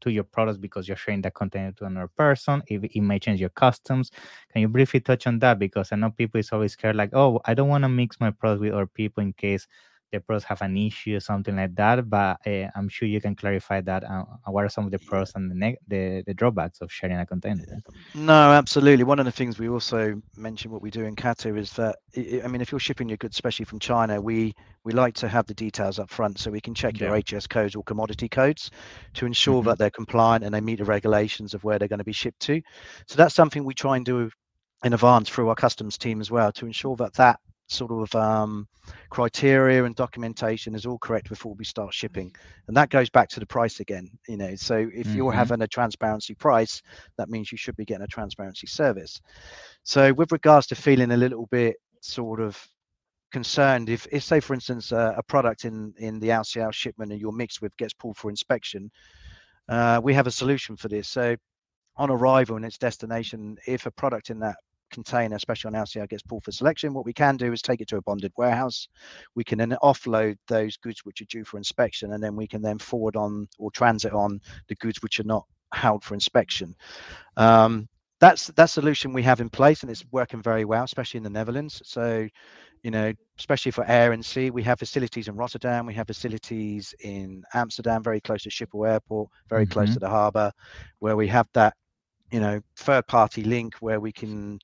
to 0.00 0.10
your 0.10 0.24
products 0.24 0.58
because 0.58 0.86
you're 0.86 0.96
sharing 0.96 1.20
that 1.22 1.34
container 1.34 1.72
to 1.72 1.84
another 1.84 2.08
person. 2.16 2.62
If 2.68 2.84
it 2.84 3.00
may 3.00 3.18
change 3.18 3.40
your 3.40 3.50
customs, 3.50 4.12
can 4.52 4.62
you 4.62 4.68
briefly 4.68 5.00
touch 5.00 5.26
on 5.26 5.40
that? 5.40 5.58
Because 5.58 5.90
I 5.90 5.96
know 5.96 6.10
people 6.10 6.38
is 6.38 6.52
always 6.52 6.72
scared, 6.74 6.94
like, 6.96 7.10
oh, 7.12 7.40
I 7.44 7.54
don't 7.54 7.68
want 7.68 7.82
to 7.82 7.88
mix 7.88 8.20
my 8.20 8.30
product 8.30 8.62
with 8.62 8.72
other 8.72 8.86
people 8.86 9.22
in 9.22 9.32
case 9.32 9.66
the 10.12 10.20
pros 10.20 10.44
have 10.44 10.62
an 10.62 10.76
issue 10.76 11.16
or 11.16 11.20
something 11.20 11.56
like 11.56 11.74
that. 11.76 12.08
But 12.08 12.38
uh, 12.46 12.68
I'm 12.76 12.88
sure 12.88 13.08
you 13.08 13.20
can 13.20 13.34
clarify 13.36 13.80
that. 13.82 14.04
Uh, 14.04 14.24
what 14.46 14.64
are 14.64 14.68
some 14.68 14.84
of 14.86 14.90
the 14.92 14.98
pros 14.98 15.32
and 15.34 15.50
the, 15.50 15.54
neg- 15.54 15.78
the 15.88 16.22
the 16.26 16.34
drawbacks 16.34 16.80
of 16.80 16.92
sharing 16.92 17.18
a 17.18 17.26
container? 17.26 17.66
No, 18.14 18.52
absolutely. 18.52 19.04
One 19.04 19.18
of 19.20 19.24
the 19.24 19.32
things 19.32 19.58
we 19.58 19.68
also 19.68 20.20
mention 20.36 20.70
what 20.70 20.82
we 20.82 20.90
do 20.90 21.04
in 21.04 21.14
Kata 21.14 21.54
is 21.56 21.72
that 21.74 21.96
I 22.16 22.46
mean, 22.48 22.60
if 22.60 22.72
you're 22.72 22.80
shipping 22.80 23.08
your 23.08 23.18
goods, 23.18 23.36
especially 23.36 23.64
from 23.66 23.78
China, 23.78 24.20
we 24.20 24.54
we 24.84 24.92
like 24.92 25.14
to 25.14 25.28
have 25.28 25.46
the 25.46 25.54
details 25.54 25.98
up 25.98 26.10
front 26.10 26.38
so 26.38 26.50
we 26.50 26.60
can 26.60 26.74
check 26.74 26.98
your 26.98 27.14
HS 27.16 27.46
codes 27.46 27.76
or 27.76 27.84
commodity 27.84 28.28
codes 28.28 28.70
to 29.14 29.26
ensure 29.26 29.62
Mhm. 29.62 29.64
that 29.64 29.78
they're 29.78 29.90
compliant 29.90 30.44
and 30.44 30.52
they 30.54 30.60
meet 30.60 30.78
the 30.78 30.84
regulations 30.84 31.54
of 31.54 31.62
where 31.64 31.78
they're 31.78 31.88
going 31.88 31.98
to 31.98 32.04
be 32.04 32.12
shipped 32.12 32.40
to. 32.42 32.60
So 33.06 33.16
that's 33.16 33.34
something 33.34 33.64
we 33.64 33.74
try 33.74 33.96
and 33.96 34.04
do 34.04 34.30
in 34.84 34.92
advance 34.94 35.28
through 35.28 35.48
our 35.48 35.54
customs 35.54 35.98
team 35.98 36.20
as 36.20 36.30
well 36.30 36.50
to 36.52 36.66
ensure 36.66 36.96
that 36.96 37.14
that 37.14 37.38
sort 37.70 37.92
of 37.92 38.14
um, 38.14 38.66
criteria 39.10 39.84
and 39.84 39.94
documentation 39.94 40.74
is 40.74 40.86
all 40.86 40.98
correct 40.98 41.28
before 41.28 41.54
we 41.54 41.64
start 41.64 41.94
shipping. 41.94 42.32
And 42.68 42.76
that 42.76 42.90
goes 42.90 43.10
back 43.10 43.28
to 43.30 43.40
the 43.40 43.46
price 43.46 43.80
again 43.80 44.08
you 44.28 44.36
know. 44.36 44.54
So 44.56 44.88
if 44.92 45.14
you're 45.14 45.32
Mhm. 45.32 45.32
having 45.32 45.62
a 45.62 45.68
transparency 45.68 46.34
price 46.34 46.82
that 47.16 47.28
means 47.28 47.52
you 47.52 47.58
should 47.58 47.76
be 47.76 47.84
getting 47.84 48.04
a 48.04 48.08
transparency 48.08 48.66
service. 48.66 49.20
So 49.84 50.12
with 50.12 50.32
regards 50.32 50.66
to 50.68 50.74
feeling 50.74 51.12
a 51.12 51.16
little 51.16 51.46
bit 51.46 51.76
sort 52.00 52.40
of 52.40 52.58
concerned 53.32 53.88
if, 53.88 54.06
if 54.10 54.22
say 54.24 54.40
for 54.40 54.54
instance 54.54 54.92
uh, 54.92 55.14
a 55.16 55.22
product 55.22 55.64
in 55.64 55.94
in 55.98 56.18
the 56.20 56.30
LCL 56.30 56.72
shipment 56.72 57.12
and 57.12 57.20
you're 57.20 57.32
mixed 57.32 57.62
with 57.62 57.76
gets 57.76 57.94
pulled 57.94 58.16
for 58.16 58.30
inspection 58.30 58.90
uh, 59.68 60.00
we 60.02 60.14
have 60.14 60.26
a 60.26 60.30
solution 60.32 60.76
for 60.76 60.88
this. 60.88 61.08
So 61.08 61.36
on 61.96 62.10
arrival 62.10 62.56
in 62.56 62.64
its 62.64 62.78
destination 62.78 63.56
if 63.66 63.86
a 63.86 63.90
product 63.90 64.30
in 64.30 64.38
that 64.40 64.56
container, 64.90 65.36
especially 65.36 65.68
on 65.68 65.74
LCL, 65.74 66.06
gets 66.06 66.22
pulled 66.22 66.44
for 66.44 66.52
selection, 66.52 66.94
what 66.94 67.04
we 67.04 67.12
can 67.12 67.36
do 67.36 67.52
is 67.52 67.62
take 67.62 67.80
it 67.80 67.88
to 67.88 67.96
a 67.96 68.02
bonded 68.02 68.32
warehouse. 68.36 68.88
We 69.34 69.44
can 69.44 69.58
then 69.58 69.76
offload 69.82 70.36
those 70.48 70.76
goods 70.76 71.04
which 71.04 71.20
are 71.22 71.26
due 71.26 71.44
for 71.44 71.56
inspection, 71.58 72.12
and 72.12 72.22
then 72.22 72.36
we 72.36 72.46
can 72.46 72.62
then 72.62 72.78
forward 72.78 73.16
on 73.16 73.48
or 73.58 73.70
transit 73.70 74.12
on 74.12 74.40
the 74.68 74.74
goods 74.76 75.02
which 75.02 75.20
are 75.20 75.24
not 75.24 75.44
held 75.72 76.04
for 76.04 76.14
inspection. 76.14 76.74
Um, 77.36 77.88
that's 78.20 78.48
that 78.48 78.70
solution 78.70 79.12
we 79.12 79.22
have 79.22 79.40
in 79.40 79.48
place, 79.48 79.82
and 79.82 79.90
it's 79.90 80.04
working 80.12 80.42
very 80.42 80.64
well, 80.64 80.84
especially 80.84 81.18
in 81.18 81.24
the 81.24 81.30
Netherlands. 81.30 81.80
So, 81.84 82.28
you 82.82 82.90
know, 82.90 83.12
especially 83.38 83.72
for 83.72 83.84
air 83.88 84.12
and 84.12 84.24
sea, 84.24 84.50
we 84.50 84.62
have 84.64 84.78
facilities 84.78 85.28
in 85.28 85.36
Rotterdam, 85.36 85.86
we 85.86 85.94
have 85.94 86.06
facilities 86.06 86.94
in 87.00 87.42
Amsterdam, 87.54 88.02
very 88.02 88.20
close 88.20 88.42
to 88.44 88.50
Schiphol 88.50 88.88
Airport, 88.88 89.30
very 89.48 89.66
close 89.66 89.90
Mhm. 89.90 89.94
to 89.94 90.00
the 90.00 90.08
harbour, 90.08 90.52
where 90.98 91.16
we 91.16 91.28
have 91.28 91.48
that 91.54 91.74
you 92.32 92.40
know 92.40 92.60
third 92.76 93.06
party 93.06 93.44
link 93.44 93.74
where 93.80 94.00
we 94.00 94.12
can 94.12 94.60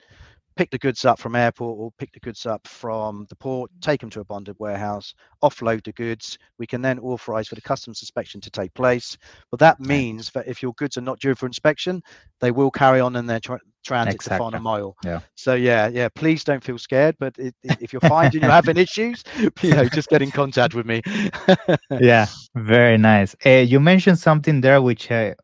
pick 0.57 0.71
the 0.71 0.79
goods 0.79 1.05
up 1.05 1.19
from 1.19 1.37
airport 1.37 1.79
or 1.79 1.93
pick 1.99 2.11
the 2.13 2.21
goods 2.21 2.47
up 2.47 2.67
from 2.67 3.27
the 3.29 3.37
port, 3.37 3.71
take 3.83 4.01
them 4.01 4.11
to 4.11 4.21
a 4.21 4.25
bonded 4.25 4.57
warehouse, 4.59 5.15
offload 5.45 5.85
the 5.85 5.93
goods. 5.93 6.39
We 6.59 6.67
can 6.67 6.81
then 6.81 6.99
authorize 6.99 7.49
for 7.49 7.55
the 7.55 7.61
customs 7.61 8.01
inspection 8.03 8.41
to 8.41 8.51
take 8.51 8.73
place. 8.75 9.17
But 9.51 9.61
that 9.61 9.79
means 9.81 10.31
that 10.31 10.49
if 10.49 10.63
your 10.63 10.73
goods 10.73 10.97
are 10.97 11.03
not 11.03 11.21
due 11.21 11.35
for 11.35 11.47
inspection, 11.47 12.03
they 12.41 12.51
will 12.51 12.71
carry 12.71 13.01
on 13.01 13.17
in 13.17 13.27
their 13.27 13.41
tra- 13.41 13.61
transit 13.85 14.15
exactly. 14.15 14.39
to 14.39 14.45
final 14.45 14.61
mile. 14.61 14.97
Yeah. 15.05 15.21
So 15.35 15.55
yeah, 15.55 15.89
yeah. 15.89 16.09
Please 16.09 16.43
don't 16.43 16.65
feel 16.65 16.79
scared. 16.79 17.17
But 17.19 17.39
it, 17.39 17.55
it, 17.63 17.83
if 17.83 17.93
you're 17.93 18.01
finding 18.01 18.43
you're 18.43 18.51
having 18.51 18.77
issues, 18.87 19.23
you 19.63 19.75
know, 19.75 19.89
just 19.89 20.09
get 20.09 20.23
in 20.23 20.31
contact 20.31 20.75
with 20.75 20.87
me. 20.87 21.03
yeah, 22.01 22.27
very 22.55 22.97
nice. 22.97 23.37
Uh, 23.45 23.51
you 23.51 23.79
mentioned 23.79 24.19
something 24.19 24.63
there 24.63 24.81
which 24.81 25.11
uh, 25.11 25.35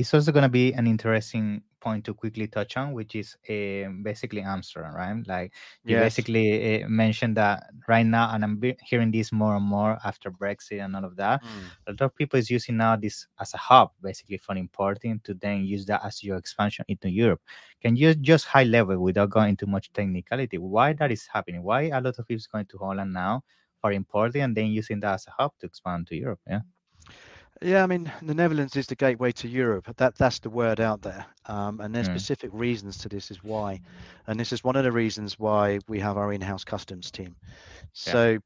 is 0.00 0.14
also 0.14 0.32
going 0.32 0.42
to 0.42 0.48
be 0.48 0.72
an 0.72 0.86
interesting 0.86 1.62
point 1.80 2.04
to 2.04 2.12
quickly 2.12 2.46
touch 2.46 2.76
on, 2.76 2.92
which 2.92 3.14
is 3.14 3.36
uh, 3.48 3.88
basically 4.02 4.42
Amsterdam, 4.42 4.94
right? 4.94 5.26
Like 5.26 5.52
you 5.84 5.96
yes. 5.96 6.02
basically 6.04 6.82
uh, 6.82 6.88
mentioned 6.88 7.36
that 7.36 7.70
right 7.88 8.04
now, 8.04 8.30
and 8.32 8.44
I'm 8.44 8.62
hearing 8.82 9.10
this 9.10 9.32
more 9.32 9.56
and 9.56 9.64
more 9.64 9.98
after 10.04 10.30
Brexit 10.30 10.84
and 10.84 10.94
all 10.94 11.04
of 11.04 11.16
that. 11.16 11.42
Mm. 11.42 11.48
A 11.86 11.90
lot 11.92 12.00
of 12.02 12.16
people 12.16 12.38
is 12.38 12.50
using 12.50 12.76
now 12.76 12.96
this 12.96 13.26
as 13.40 13.54
a 13.54 13.56
hub, 13.56 13.90
basically 14.02 14.36
for 14.36 14.56
importing, 14.56 15.20
to 15.24 15.34
then 15.34 15.64
use 15.64 15.86
that 15.86 16.04
as 16.04 16.22
your 16.22 16.36
expansion 16.36 16.84
into 16.88 17.08
Europe. 17.08 17.40
Can 17.80 17.96
you 17.96 18.14
just 18.14 18.44
high 18.46 18.64
level, 18.64 18.98
without 18.98 19.30
going 19.30 19.50
into 19.50 19.66
much 19.66 19.92
technicality, 19.92 20.58
why 20.58 20.92
that 20.94 21.10
is 21.10 21.26
happening? 21.32 21.62
Why 21.62 21.82
a 21.84 22.00
lot 22.00 22.18
of 22.18 22.28
people 22.28 22.36
is 22.36 22.46
going 22.46 22.66
to 22.66 22.78
Holland 22.78 23.12
now 23.12 23.42
for 23.80 23.92
importing 23.92 24.42
and 24.42 24.54
then 24.54 24.66
using 24.66 25.00
that 25.00 25.14
as 25.14 25.26
a 25.26 25.30
hub 25.30 25.52
to 25.60 25.66
expand 25.66 26.08
to 26.08 26.16
Europe? 26.16 26.40
Yeah. 26.46 26.60
Yeah, 27.62 27.82
I 27.82 27.86
mean, 27.86 28.10
the 28.22 28.34
Netherlands 28.34 28.74
is 28.76 28.86
the 28.86 28.94
gateway 28.94 29.32
to 29.32 29.48
Europe. 29.48 29.94
That 29.98 30.16
that's 30.16 30.38
the 30.38 30.48
word 30.48 30.80
out 30.80 31.02
there, 31.02 31.26
um, 31.44 31.80
and 31.80 31.94
there's 31.94 32.08
mm. 32.08 32.12
specific 32.12 32.50
reasons 32.54 32.96
to 32.98 33.08
this. 33.10 33.30
Is 33.30 33.44
why, 33.44 33.82
and 34.26 34.40
this 34.40 34.52
is 34.52 34.64
one 34.64 34.76
of 34.76 34.84
the 34.84 34.92
reasons 34.92 35.38
why 35.38 35.78
we 35.86 36.00
have 36.00 36.16
our 36.16 36.32
in-house 36.32 36.64
customs 36.64 37.10
team. 37.10 37.36
So, 37.92 38.30
yeah. 38.30 38.38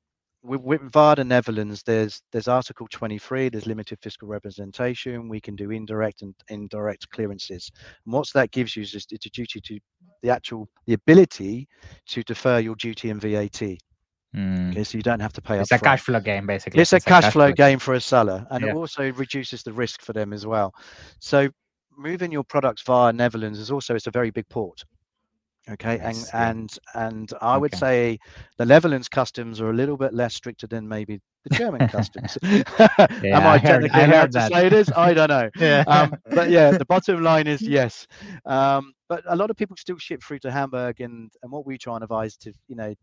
with, 0.42 0.62
with 0.62 0.92
via 0.92 1.14
the 1.14 1.22
Netherlands, 1.22 1.84
there's 1.84 2.22
there's 2.32 2.48
Article 2.48 2.88
23. 2.90 3.50
There's 3.50 3.68
limited 3.68 4.00
fiscal 4.02 4.26
representation. 4.26 5.28
We 5.28 5.40
can 5.40 5.54
do 5.54 5.70
indirect 5.70 6.22
and 6.22 6.34
indirect 6.48 7.08
clearances. 7.10 7.70
And 8.04 8.14
what 8.14 8.26
that 8.34 8.50
gives 8.50 8.74
you 8.74 8.82
is 8.82 8.94
a 8.94 9.16
duty 9.30 9.60
to 9.60 9.78
the 10.22 10.30
actual 10.30 10.68
the 10.86 10.94
ability 10.94 11.68
to 12.08 12.24
defer 12.24 12.58
your 12.58 12.74
duty 12.74 13.10
and 13.10 13.20
VAT. 13.20 13.62
Mm. 14.34 14.72
Okay, 14.72 14.84
so 14.84 14.98
you 14.98 15.02
don't 15.02 15.20
have 15.20 15.32
to 15.34 15.42
pay. 15.42 15.60
It's 15.60 15.70
a 15.70 15.78
front. 15.78 15.84
cash 15.84 16.00
flow 16.02 16.20
game, 16.20 16.46
basically. 16.46 16.80
It's, 16.80 16.92
it's 16.92 17.06
a, 17.06 17.08
cash, 17.08 17.24
cash 17.24 17.32
flow, 17.32 17.46
flow 17.46 17.52
game 17.52 17.78
for 17.78 17.94
a 17.94 18.00
seller, 18.00 18.46
and 18.50 18.64
yeah. 18.64 18.70
it 18.70 18.74
also 18.74 19.12
reduces 19.12 19.62
the 19.62 19.72
risk 19.72 20.02
for 20.02 20.12
them 20.12 20.32
as 20.32 20.44
well. 20.46 20.74
So 21.20 21.48
moving 21.96 22.32
your 22.32 22.44
products 22.44 22.82
via 22.82 23.12
Netherlands 23.12 23.58
is 23.58 23.70
also 23.70 23.94
it's 23.94 24.06
a 24.06 24.10
very 24.10 24.30
big 24.30 24.48
port. 24.48 24.82
Okay, 25.70 25.98
and 25.98 26.22
and 26.34 26.78
and 26.94 27.32
I 27.40 27.54
okay. 27.54 27.60
would 27.60 27.74
say 27.74 28.18
the 28.58 28.66
Netherlands 28.66 29.08
customs 29.08 29.62
are 29.62 29.70
a 29.70 29.72
little 29.72 29.96
bit 29.96 30.12
less 30.12 30.34
stricter 30.34 30.66
than 30.66 30.86
maybe 30.86 31.20
the 31.44 31.54
German 31.56 31.88
customs. 31.88 32.36
yeah, 32.42 32.62
Am 33.38 33.46
I, 33.46 33.54
I 33.54 33.58
technically 33.58 34.02
allowed 34.02 34.32
to 34.32 34.46
say 34.48 34.68
this? 34.68 34.90
I 34.94 35.14
don't 35.14 35.30
know. 35.30 35.48
yeah. 35.56 35.84
Um, 35.86 36.14
but 36.34 36.50
yeah, 36.50 36.72
the 36.72 36.84
bottom 36.84 37.22
line 37.22 37.46
is 37.46 37.62
yes. 37.62 38.06
Um, 38.44 38.92
but 39.08 39.22
a 39.26 39.36
lot 39.36 39.48
of 39.48 39.56
people 39.56 39.76
still 39.76 39.96
ship 39.96 40.22
through 40.22 40.40
to 40.40 40.50
Hamburg, 40.50 41.00
and 41.00 41.30
and 41.42 41.50
what 41.50 41.64
we 41.64 41.78
try 41.78 41.94
and 41.94 42.02
advise 42.02 42.36
to 42.38 42.52
you 42.68 42.76
know 42.76 42.94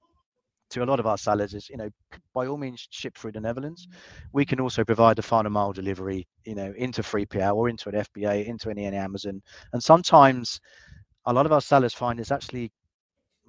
to 0.71 0.83
a 0.83 0.85
lot 0.85 0.99
of 0.99 1.07
our 1.07 1.17
sellers 1.17 1.53
is, 1.53 1.69
you 1.69 1.77
know, 1.77 1.89
by 2.33 2.47
all 2.47 2.57
means 2.57 2.87
ship 2.89 3.17
through 3.17 3.33
the 3.33 3.41
Netherlands. 3.41 3.87
Mm-hmm. 3.87 4.27
We 4.33 4.45
can 4.45 4.59
also 4.59 4.83
provide 4.83 5.17
the 5.17 5.21
final 5.21 5.51
mile 5.51 5.73
delivery, 5.73 6.27
you 6.45 6.55
know, 6.55 6.73
into 6.77 7.01
3PL 7.01 7.55
or 7.55 7.69
into 7.69 7.89
an 7.89 7.95
FBA, 7.95 8.45
into 8.45 8.69
any, 8.69 8.85
any 8.85 8.97
Amazon. 8.97 9.41
And 9.73 9.83
sometimes 9.83 10.59
a 11.25 11.33
lot 11.33 11.45
of 11.45 11.51
our 11.51 11.61
sellers 11.61 11.93
find 11.93 12.19
it's 12.19 12.31
actually 12.31 12.71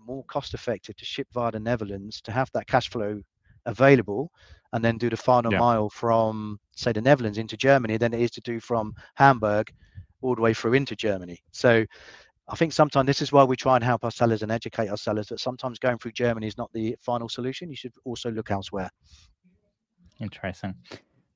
more 0.06 0.24
cost 0.24 0.54
effective 0.54 0.96
to 0.96 1.04
ship 1.04 1.28
via 1.32 1.52
the 1.52 1.60
Netherlands 1.60 2.20
to 2.22 2.32
have 2.32 2.50
that 2.54 2.66
cash 2.66 2.90
flow 2.90 3.20
available 3.66 4.30
and 4.72 4.84
then 4.84 4.98
do 4.98 5.08
the 5.08 5.16
final 5.16 5.52
yeah. 5.52 5.58
mile 5.58 5.88
from 5.90 6.58
say 6.74 6.92
the 6.92 7.00
Netherlands 7.00 7.38
into 7.38 7.56
Germany 7.56 7.96
than 7.96 8.14
it 8.14 8.20
is 8.20 8.30
to 8.32 8.40
do 8.40 8.58
from 8.58 8.92
Hamburg 9.14 9.70
all 10.22 10.34
the 10.34 10.40
way 10.40 10.54
through 10.54 10.74
into 10.74 10.96
Germany. 10.96 11.38
So 11.52 11.84
I 12.52 12.54
think 12.54 12.75
sometimes 12.75 13.06
this 13.06 13.23
is 13.23 13.32
why 13.32 13.44
we 13.44 13.56
try 13.56 13.76
and 13.76 13.85
help 13.85 14.04
our 14.04 14.11
sellers 14.11 14.42
and 14.42 14.52
educate 14.52 14.88
our 14.88 14.99
sellers 14.99 15.28
that 15.28 15.40
sometimes 15.40 15.78
going 15.78 15.97
through 15.97 16.12
Germany 16.12 16.47
is 16.47 16.59
not 16.59 16.71
the 16.75 16.94
final 17.00 17.30
solution. 17.30 17.71
You 17.71 17.76
should 17.76 17.94
also 18.04 18.30
look 18.30 18.50
elsewhere. 18.50 18.90
Interesting. 20.21 20.75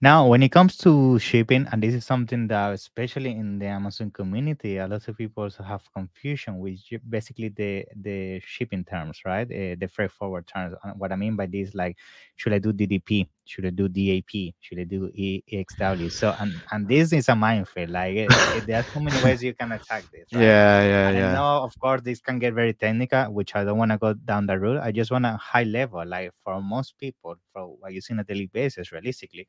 Now, 0.02 0.26
when 0.26 0.42
it 0.42 0.52
comes 0.52 0.76
to 0.78 1.18
shipping, 1.18 1.66
and 1.72 1.82
this 1.82 1.94
is 1.94 2.04
something 2.04 2.48
that, 2.48 2.74
especially 2.74 3.30
in 3.30 3.58
the 3.58 3.64
Amazon 3.64 4.10
community, 4.10 4.76
a 4.76 4.86
lot 4.86 5.08
of 5.08 5.16
people 5.16 5.44
also 5.44 5.62
have 5.62 5.90
confusion 5.94 6.58
with 6.58 6.80
basically 7.08 7.48
the 7.48 7.86
the 7.96 8.38
shipping 8.44 8.84
terms, 8.84 9.22
right? 9.24 9.46
Uh, 9.46 9.74
the 9.80 9.88
freight 9.90 10.12
forward 10.12 10.46
terms. 10.46 10.74
And 10.84 11.00
what 11.00 11.12
I 11.12 11.16
mean 11.16 11.34
by 11.34 11.46
this, 11.46 11.74
like, 11.74 11.96
should 12.36 12.52
I 12.52 12.58
do 12.58 12.74
DDP? 12.74 13.26
Should 13.46 13.66
I 13.66 13.70
do 13.70 13.88
DAP? 13.88 14.54
Should 14.60 14.80
I 14.80 14.84
do 14.84 15.10
EXW? 15.10 16.10
So, 16.10 16.34
and 16.38 16.52
and 16.72 16.88
this 16.88 17.12
is 17.12 17.28
a 17.28 17.36
minefield. 17.36 17.90
Like, 17.90 18.16
it, 18.16 18.28
it, 18.30 18.66
there 18.66 18.80
are 18.80 18.86
so 18.92 19.00
many 19.00 19.22
ways 19.24 19.42
you 19.42 19.54
can 19.54 19.72
attack 19.72 20.04
this. 20.12 20.26
Right? 20.32 20.42
Yeah, 20.42 20.82
yeah, 20.82 21.08
and 21.08 21.16
yeah. 21.16 21.30
I 21.30 21.34
know, 21.34 21.64
of 21.64 21.78
course, 21.78 22.02
this 22.02 22.20
can 22.20 22.38
get 22.38 22.54
very 22.54 22.74
technical, 22.74 23.32
which 23.32 23.54
I 23.54 23.64
don't 23.64 23.78
want 23.78 23.92
to 23.92 23.98
go 23.98 24.12
down 24.12 24.46
the 24.46 24.58
route. 24.58 24.80
I 24.82 24.92
just 24.92 25.10
want 25.10 25.24
a 25.24 25.36
high 25.36 25.64
level, 25.64 26.04
like 26.04 26.32
for 26.44 26.60
most 26.60 26.98
people, 26.98 27.36
for 27.52 27.76
what 27.78 27.92
you 27.94 28.00
see 28.00 28.12
on 28.14 28.20
a 28.20 28.24
daily 28.24 28.46
basis, 28.46 28.92
realistically 28.92 29.46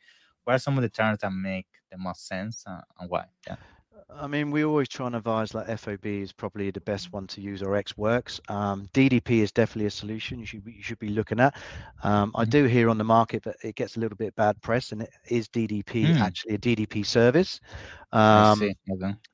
what 0.47 0.55
are 0.55 0.59
some 0.59 0.77
of 0.77 0.81
the 0.81 0.87
terms 0.87 1.19
that 1.19 1.31
make 1.31 1.67
the 1.91 1.97
most 1.97 2.25
sense 2.25 2.63
uh, 2.65 2.79
and 2.99 3.09
why? 3.09 3.25
Yeah. 3.45 3.57
I 4.09 4.25
mean, 4.25 4.51
we 4.51 4.63
always 4.63 4.87
try 4.87 5.05
and 5.07 5.15
advise 5.17 5.53
like 5.53 5.67
FOB 5.79 6.05
is 6.05 6.31
probably 6.31 6.71
the 6.71 6.79
best 6.81 7.11
one 7.11 7.27
to 7.27 7.41
use 7.41 7.61
or 7.61 7.75
Ex 7.75 7.97
Works. 7.97 8.39
Um, 8.47 8.87
DDP 8.93 9.41
is 9.41 9.51
definitely 9.51 9.87
a 9.87 9.91
solution 9.91 10.39
you 10.39 10.45
should 10.45 10.63
be, 10.63 10.71
you 10.71 10.81
should 10.83 10.99
be 10.99 11.09
looking 11.09 11.41
at. 11.41 11.55
Um, 12.03 12.29
mm-hmm. 12.29 12.41
I 12.41 12.45
do 12.45 12.63
hear 12.65 12.89
on 12.89 12.97
the 12.97 13.03
market 13.03 13.43
that 13.43 13.57
it 13.63 13.75
gets 13.75 13.97
a 13.97 13.99
little 13.99 14.15
bit 14.15 14.33
bad 14.35 14.61
press, 14.61 14.93
and 14.93 15.01
it 15.01 15.09
is 15.29 15.49
DDP 15.49 16.05
mm. 16.05 16.19
actually 16.21 16.55
a 16.55 16.57
DDP 16.57 17.05
service. 17.05 17.59
Um. 18.13 18.59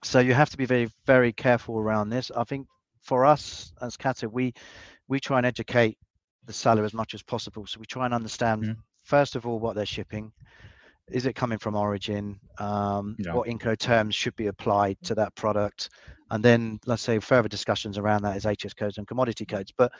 So 0.03 0.19
you 0.19 0.33
have 0.33 0.49
to 0.49 0.57
be 0.57 0.65
very 0.65 0.89
very 1.05 1.33
careful 1.33 1.77
around 1.77 2.09
this. 2.09 2.31
I 2.35 2.43
think 2.43 2.67
for 3.03 3.25
us 3.25 3.73
as 3.81 3.95
Kata, 3.95 4.27
we 4.27 4.53
we 5.07 5.19
try 5.19 5.37
and 5.37 5.45
educate 5.45 5.99
the 6.45 6.53
seller 6.53 6.83
as 6.83 6.95
much 6.95 7.13
as 7.13 7.21
possible. 7.21 7.67
So 7.67 7.79
we 7.79 7.85
try 7.85 8.05
and 8.05 8.13
understand 8.13 8.63
mm. 8.63 8.75
first 9.03 9.35
of 9.35 9.45
all 9.45 9.59
what 9.59 9.75
they're 9.75 9.85
shipping 9.85 10.31
is 11.09 11.25
it 11.25 11.33
coming 11.33 11.57
from 11.57 11.75
origin? 11.75 12.39
Um, 12.59 13.15
yeah. 13.19 13.33
what 13.33 13.47
incoterms 13.47 14.13
should 14.13 14.35
be 14.35 14.47
applied 14.47 14.97
to 15.03 15.15
that 15.15 15.35
product? 15.35 15.89
And 16.31 16.43
then 16.43 16.79
let's 16.85 17.03
say 17.03 17.19
further 17.19 17.49
discussions 17.49 17.97
around 17.97 18.23
that 18.23 18.37
is 18.37 18.45
hs 18.45 18.73
codes 18.73 18.97
and 18.97 19.07
commodity 19.07 19.45
codes. 19.45 19.71
But 19.75 19.91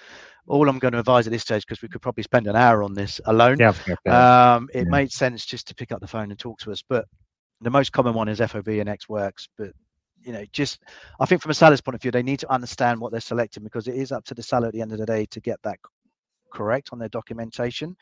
all 0.48 0.67
i'm 0.67 0.79
going 0.79 0.93
to 0.93 1.00
advise 1.00 1.27
at 1.27 1.31
this 1.31 1.43
stage 1.43 1.65
because 1.65 1.81
we 1.81 1.89
could 1.89 2.01
probably 2.01 2.24
spend 2.24 2.48
an 2.48 2.55
hour 2.55 2.81
on 2.83 2.93
this 2.93 3.22
alone 3.25 3.57
yeah, 3.60 3.74
yeah. 4.05 4.55
Um, 4.55 4.69
it 4.74 4.88
made 4.88 5.12
sense 5.12 5.45
just 5.45 5.67
to 5.67 5.75
pick 5.75 5.91
up 5.91 6.01
the 6.01 6.07
phone 6.07 6.31
and 6.31 6.39
talk 6.39 6.57
to 6.60 6.72
us. 6.72 6.81
But 6.88 7.05
the 7.62 7.69
most 7.69 7.91
common 7.91 8.13
one 8.13 8.27
is 8.29 8.39
fob 8.39 8.67
and 8.67 8.89
ex 8.89 9.07
works. 9.07 9.48
But 9.57 9.72
you 10.25 10.31
know 10.31 10.45
just 10.51 10.79
i 11.19 11.25
think 11.25 11.41
from 11.41 11.51
a 11.51 11.53
seller's 11.53 11.81
point 11.81 11.95
of 11.95 12.01
view 12.01 12.12
they 12.12 12.24
need 12.24 12.39
to 12.39 12.51
understand 12.51 13.00
what 13.00 13.12
they're 13.12 13.22
selecting 13.22 13.63
because 13.63 13.88
it 13.88 13.95
is 13.95 14.12
up 14.12 14.24
to 14.24 14.33
the 14.33 14.41
seller 14.41 14.67
at 14.67 14.74
the 14.74 14.81
end 14.81 14.93
of 14.93 14.98
the 14.98 15.05
day 15.05 15.25
to 15.25 15.41
get 15.41 15.60
that 15.63 15.77
correct 16.53 16.89
on 16.91 17.00
their 17.00 17.10
documentation. 17.10 17.98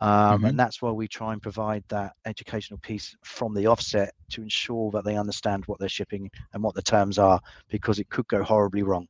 Um, 0.00 0.10
mm-hmm. 0.10 0.44
And 0.44 0.58
that's 0.58 0.80
why 0.80 0.90
we 0.90 1.08
try 1.08 1.32
and 1.32 1.42
provide 1.42 1.82
that 1.88 2.12
educational 2.24 2.78
piece 2.78 3.16
from 3.22 3.54
the 3.54 3.66
offset 3.66 4.12
to 4.30 4.42
ensure 4.42 4.90
that 4.92 5.04
they 5.04 5.16
understand 5.16 5.64
what 5.66 5.80
they're 5.80 5.88
shipping 5.88 6.30
and 6.52 6.62
what 6.62 6.74
the 6.74 6.82
terms 6.82 7.18
are, 7.18 7.40
because 7.68 7.98
it 7.98 8.08
could 8.08 8.28
go 8.28 8.42
horribly 8.42 8.82
wrong. 8.82 9.08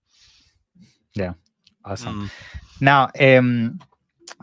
Yeah, 1.15 1.35
awesome. 1.85 2.23
Mm. 2.23 2.31
Now, 2.81 3.11
um, 3.21 3.81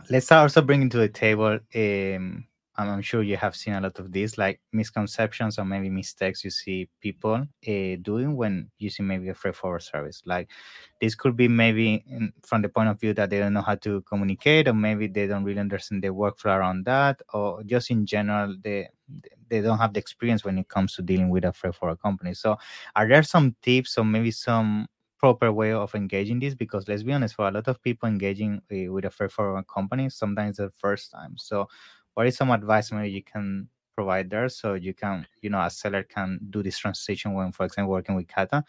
let's 0.09 0.31
also 0.31 0.61
bring 0.61 0.81
into 0.81 0.97
the 0.97 1.09
table 1.09 1.59
um, 1.75 2.45
I'm 2.75 3.01
sure 3.01 3.21
you 3.21 3.37
have 3.37 3.55
seen 3.55 3.73
a 3.75 3.81
lot 3.81 3.99
of 3.99 4.11
these, 4.11 4.37
like 4.37 4.59
misconceptions 4.71 5.59
or 5.59 5.65
maybe 5.65 5.89
mistakes 5.89 6.43
you 6.43 6.49
see 6.49 6.89
people 7.01 7.35
uh, 7.35 7.95
doing 8.01 8.35
when 8.35 8.71
using 8.79 9.05
maybe 9.05 9.29
a 9.29 9.33
freight 9.35 9.55
forward 9.55 9.81
service. 9.83 10.23
Like 10.25 10.49
this 10.99 11.15
could 11.15 11.35
be 11.35 11.47
maybe 11.47 12.03
in, 12.07 12.33
from 12.43 12.61
the 12.63 12.69
point 12.69 12.89
of 12.89 12.99
view 12.99 13.13
that 13.13 13.29
they 13.29 13.39
don't 13.39 13.53
know 13.53 13.61
how 13.61 13.75
to 13.75 14.01
communicate, 14.01 14.67
or 14.67 14.73
maybe 14.73 15.07
they 15.07 15.27
don't 15.27 15.43
really 15.43 15.59
understand 15.59 16.03
the 16.03 16.09
workflow 16.09 16.57
around 16.57 16.85
that, 16.85 17.21
or 17.33 17.61
just 17.63 17.91
in 17.91 18.05
general 18.05 18.55
they 18.63 18.89
they 19.49 19.61
don't 19.61 19.77
have 19.77 19.93
the 19.93 19.99
experience 19.99 20.43
when 20.43 20.57
it 20.57 20.67
comes 20.67 20.95
to 20.95 21.01
dealing 21.01 21.29
with 21.29 21.45
a 21.45 21.53
freight 21.53 21.75
forward 21.75 21.99
company. 22.01 22.33
So, 22.33 22.57
are 22.95 23.07
there 23.07 23.23
some 23.23 23.55
tips 23.61 23.97
or 23.97 24.05
maybe 24.05 24.31
some 24.31 24.87
proper 25.19 25.51
way 25.51 25.71
of 25.73 25.93
engaging 25.95 26.39
this? 26.39 26.55
Because 26.55 26.87
let's 26.87 27.03
be 27.03 27.13
honest, 27.13 27.35
for 27.35 27.47
a 27.47 27.51
lot 27.51 27.67
of 27.67 27.81
people 27.81 28.09
engaging 28.09 28.61
uh, 28.71 28.91
with 28.91 29.05
a 29.05 29.09
freight 29.11 29.31
forward 29.31 29.67
company, 29.67 30.09
sometimes 30.09 30.57
the 30.57 30.69
first 30.71 31.11
time. 31.11 31.35
So 31.37 31.67
what 32.13 32.27
is 32.27 32.35
some 32.35 32.51
advice 32.51 32.91
maybe 32.91 33.11
you 33.11 33.23
can 33.23 33.67
provide 33.95 34.29
there 34.29 34.49
so 34.49 34.73
you 34.73 34.93
can 34.93 35.25
you 35.41 35.49
know 35.49 35.61
a 35.61 35.69
seller 35.69 36.03
can 36.03 36.39
do 36.49 36.63
this 36.63 36.77
transition 36.77 37.33
when 37.33 37.51
for 37.51 37.65
example 37.65 37.91
working 37.91 38.15
with 38.15 38.27
kata 38.27 38.63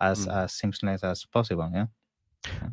as 0.00 0.26
mm. 0.26 0.34
as 0.34 0.52
seamless 0.54 1.04
as 1.04 1.24
possible 1.26 1.70
yeah 1.74 1.86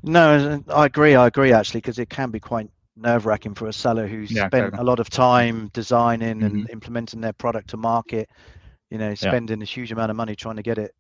no 0.03 0.63
i 0.69 0.85
agree 0.85 1.15
i 1.15 1.27
agree 1.27 1.51
actually 1.53 1.79
because 1.79 1.99
it 1.99 2.09
can 2.09 2.31
be 2.31 2.39
quite 2.39 2.69
nerve 2.95 3.25
wracking 3.25 3.53
for 3.53 3.67
a 3.67 3.73
seller 3.73 4.07
who's 4.07 4.31
yeah, 4.31 4.47
spent 4.47 4.75
a 4.75 4.83
lot 4.83 4.99
of 4.99 5.09
time 5.09 5.69
designing 5.73 6.38
mm-hmm. 6.38 6.45
and 6.45 6.69
implementing 6.69 7.21
their 7.21 7.33
product 7.33 7.69
to 7.69 7.77
market 7.77 8.29
you 8.89 8.97
know 8.97 9.13
spending 9.15 9.59
yeah. 9.59 9.63
a 9.63 9.67
huge 9.67 9.91
amount 9.91 10.09
of 10.09 10.17
money 10.17 10.35
trying 10.35 10.55
to 10.55 10.63
get 10.63 10.77
it 10.77 10.91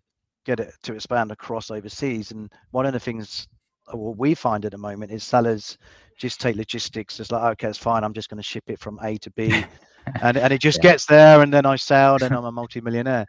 get 0.45 0.59
it 0.59 0.73
to 0.83 0.93
expand 0.93 1.31
across 1.31 1.71
overseas 1.71 2.31
and 2.31 2.51
one 2.71 2.85
of 2.85 2.93
the 2.93 2.99
things 2.99 3.47
what 3.91 4.17
we 4.17 4.33
find 4.33 4.65
at 4.65 4.71
the 4.71 4.77
moment 4.77 5.11
is 5.11 5.23
sellers 5.23 5.77
just 6.19 6.41
take 6.41 6.55
logistics. 6.57 7.19
It's 7.19 7.31
like 7.31 7.43
okay 7.53 7.69
it's 7.69 7.79
fine. 7.79 8.03
I'm 8.03 8.13
just 8.13 8.29
going 8.29 8.37
to 8.37 8.43
ship 8.43 8.65
it 8.67 8.79
from 8.79 8.99
a 9.03 9.17
to 9.19 9.31
b. 9.31 9.65
And, 10.21 10.37
and 10.37 10.53
it 10.53 10.61
just 10.61 10.79
Yeah. 10.79 10.83
gets 10.83 11.05
there 11.05 11.41
and 11.41 11.53
then 11.53 11.65
i 11.65 11.75
sell 11.75 12.15
and 12.21 12.33
i'm 12.33 12.45
a 12.45 12.51
multimillionaire. 12.51 13.25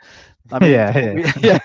I 0.51 0.59
mean 0.61 0.71
Yeah, 0.93 1.15
we- 1.15 1.25
yeah, 1.37 1.59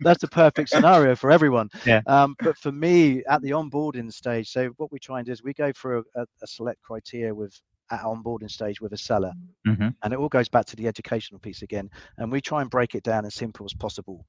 that's 0.00 0.20
the 0.22 0.28
perfect 0.28 0.70
scenario 0.70 1.14
for 1.16 1.30
everyone. 1.30 1.68
Yeah. 1.84 2.02
um, 2.06 2.36
but 2.40 2.56
for 2.58 2.72
me 2.72 3.22
at 3.28 3.42
the 3.42 3.50
onboarding 3.50 4.12
stage 4.12 4.50
so 4.50 4.68
what 4.78 4.90
we 4.92 4.98
try 4.98 5.18
and 5.18 5.26
do 5.26 5.32
is 5.32 5.42
we 5.42 5.54
go 5.54 5.72
through 5.72 6.04
a, 6.16 6.22
a 6.42 6.46
select 6.46 6.80
criteria 6.82 7.34
with 7.34 7.60
at 7.90 8.00
onboarding 8.00 8.50
stage 8.50 8.80
with 8.80 8.92
a 8.92 8.98
seller 8.98 9.32
Mhm. 9.64 9.94
and 10.02 10.12
it 10.12 10.18
all 10.18 10.28
goes 10.28 10.48
back 10.48 10.64
to 10.66 10.76
the 10.76 10.86
educational 10.86 11.40
piece 11.40 11.62
again 11.62 11.88
and 12.18 12.30
we 12.30 12.40
try 12.40 12.60
and 12.60 12.70
break 12.70 12.94
it 12.94 13.02
down 13.02 13.24
as 13.24 13.34
simple 13.34 13.64
as 13.64 13.74
possible 13.74 14.26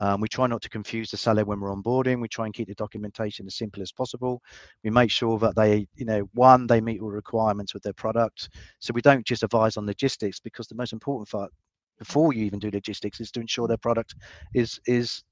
um, 0.00 0.20
we 0.20 0.28
try 0.28 0.46
not 0.46 0.62
to 0.62 0.68
confuse 0.68 1.10
the 1.10 1.16
seller 1.16 1.44
when 1.44 1.60
we're 1.60 1.74
onboarding 1.74 2.20
we 2.20 2.28
try 2.28 2.44
and 2.46 2.54
keep 2.54 2.68
the 2.68 2.74
documentation 2.74 3.46
as 3.46 3.54
simple 3.56 3.82
as 3.82 3.92
possible 3.92 4.40
we 4.84 4.90
make 4.90 5.10
sure 5.10 5.38
that 5.38 5.54
they 5.56 5.86
you 5.96 6.04
know 6.04 6.28
one 6.34 6.66
they 6.66 6.80
meet 6.80 7.00
all 7.00 7.10
requirements 7.10 7.74
with 7.74 7.82
their 7.82 7.92
product 7.94 8.48
so 8.78 8.92
we 8.94 9.02
don't 9.02 9.26
just 9.26 9.42
advise 9.42 9.76
on 9.76 9.86
logistics 9.86 10.40
because 10.40 10.66
the 10.68 10.74
most 10.74 10.92
important 10.92 11.28
part 11.28 11.50
before 11.98 12.32
you 12.32 12.44
even 12.44 12.58
do 12.58 12.70
logistics 12.72 13.20
is 13.20 13.30
to 13.30 13.40
ensure 13.40 13.68
their 13.68 13.76
product 13.76 14.14
is 14.54 14.80
is 14.86 15.22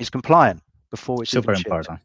is 0.00 0.10
compliant 0.10 0.62
before 0.90 1.22
it's 1.22 1.32
super 1.32 1.52
important. 1.54 2.00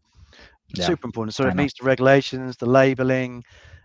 Yeah, 0.73 0.93
super 0.93 1.07
important. 1.07 1.35
So 1.35 1.45
I 1.45 1.47
it 1.47 1.53
know. 1.53 1.63
meets 1.63 1.73
the 1.79 1.85
regulations, 1.85 2.57
the 2.57 2.65
labeling, 2.65 3.43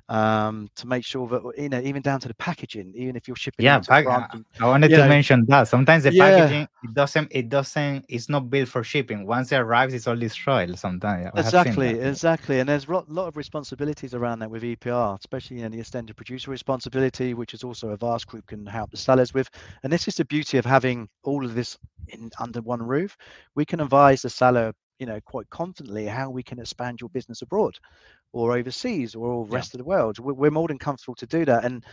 um, 0.09 0.69
to 0.77 0.87
make 0.87 1.05
sure 1.05 1.29
that 1.29 1.43
you 1.59 1.69
know, 1.69 1.81
even 1.81 2.01
down 2.03 2.19
to 2.21 2.29
the 2.29 2.35
packaging, 2.35 2.93
even 2.97 3.15
if 3.17 3.29
you're 3.29 3.37
shipping 3.37 3.65
Yeah, 3.65 3.81
pack- 3.81 4.07
and- 4.07 4.45
I 4.61 4.67
wanted 4.67 4.89
to 4.91 4.97
know, 4.99 5.09
mention 5.09 5.45
that 5.49 5.69
sometimes 5.69 6.05
the 6.05 6.13
Yeah. 6.13 6.31
packaging 6.31 6.69
it 6.83 6.95
doesn't 6.95 7.29
it 7.31 7.49
doesn't 7.49 8.07
it's 8.09 8.29
not 8.29 8.49
built 8.49 8.69
for 8.69 8.83
shipping. 8.83 9.27
Once 9.27 9.53
it 9.53 9.57
arrives, 9.57 9.93
it's 9.95 10.07
all 10.07 10.17
destroyed. 10.17 10.79
Sometimes 10.79 11.31
I 11.35 11.41
exactly, 11.41 12.01
exactly, 12.01 12.61
and 12.61 12.69
there's 12.69 12.87
a 12.87 12.93
lot, 12.93 13.09
lot 13.11 13.29
of 13.29 13.37
responsibilities 13.37 14.15
around 14.15 14.39
that 14.39 14.51
with 14.51 14.63
EPR, 14.63 15.19
especially 15.19 15.59
you 15.59 15.63
know, 15.65 15.69
the 15.69 15.81
extended 15.81 16.17
producer 16.17 16.51
responsibility, 16.51 17.35
which 17.35 17.53
is 17.53 17.63
also 17.63 17.95
AVASK 17.97 18.27
group 18.29 18.47
can 18.47 18.65
help 18.65 18.91
the 18.91 18.97
sellers 18.97 19.35
with. 19.35 19.51
And 19.83 19.93
this 19.93 20.09
is 20.09 20.15
the 20.15 20.25
beauty 20.25 20.57
of 20.59 20.65
having 20.65 21.09
all 21.25 21.45
of 21.45 21.55
this 21.55 21.77
in 22.09 22.31
under 22.39 22.63
one 22.63 22.83
roof. 22.83 23.17
We 23.55 23.65
can 23.67 23.81
advise 23.81 24.23
the 24.23 24.31
seller, 24.31 24.73
you 24.99 25.07
know, 25.07 25.21
quite 25.21 25.49
confidently 25.51 26.07
how 26.07 26.31
we 26.31 26.43
can 26.43 26.59
expand 26.59 27.01
your 27.01 27.11
business 27.11 27.43
abroad, 27.43 27.77
or 28.33 28.57
overseas, 28.57 29.15
or 29.15 29.33
all 29.33 29.45
the 29.45 29.53
Yeah. 29.53 29.57
rest 29.57 29.75
of 29.75 29.79
the 29.79 29.85
world. 29.85 30.19
We're, 30.19 30.35
we're 30.35 30.51
more 30.51 30.69
than 30.69 30.79
comfortable 30.79 31.17
to 31.17 31.27
do 31.27 31.45
that, 31.47 31.65
and 31.65 31.85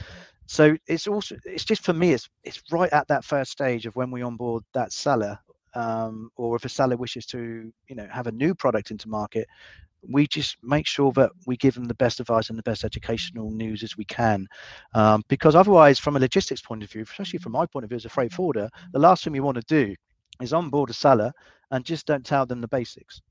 so 0.48 0.76
it's 0.88 1.08
also 1.08 1.36
it's 1.46 1.66
just 1.66 1.84
for 1.84 1.94
me 1.94 2.14
it's 2.14 2.30
it's 2.44 2.62
right 2.72 2.92
at 2.94 3.08
that 3.08 3.24
first 3.24 3.52
stage 3.52 3.86
of 3.86 3.96
when 3.96 4.12
we 4.12 4.22
onboard 4.22 4.64
that 4.74 4.92
seller 4.92 5.38
um, 5.76 6.30
or 6.38 6.56
if 6.56 6.66
a 6.66 6.70
seller 6.70 6.98
wishes 6.98 7.26
to 7.28 7.72
you 7.88 7.96
know 7.96 8.08
have 8.12 8.28
a 8.28 8.32
new 8.32 8.54
product 8.54 8.92
into 8.92 9.10
market 9.10 9.48
we 10.08 10.28
just 10.28 10.58
make 10.62 10.86
sure 10.86 11.12
that 11.14 11.32
we 11.48 11.58
give 11.58 11.74
them 11.74 11.86
the 11.86 11.96
best 11.96 12.20
advice 12.20 12.50
and 12.50 12.58
the 12.58 12.64
best 12.64 12.84
educational 12.84 13.50
news 13.52 13.84
as 13.84 13.98
we 13.98 14.06
can 14.06 14.46
um, 14.94 15.24
because 15.28 15.56
otherwise 15.56 15.98
from 16.00 16.16
a 16.16 16.20
logistics 16.20 16.62
point 16.62 16.84
of 16.84 16.92
view 16.92 17.02
especially 17.04 17.40
from 17.40 17.54
my 17.54 17.66
point 17.66 17.84
of 17.84 17.90
view 17.90 17.96
as 17.98 18.06
a 18.06 18.10
freight 18.10 18.32
forwarder 18.32 18.70
the 18.94 19.00
last 19.00 19.24
thing 19.24 19.34
we 19.34 19.40
want 19.40 19.56
to 19.58 19.64
do 19.68 19.96
is 20.42 20.54
onboard 20.54 20.90
a 20.90 20.94
seller 20.94 21.32
and 21.72 21.86
just 21.86 22.06
don't 22.06 22.26
tell 22.26 22.46
them 22.46 22.62
the 22.62 22.68
basics 22.68 23.22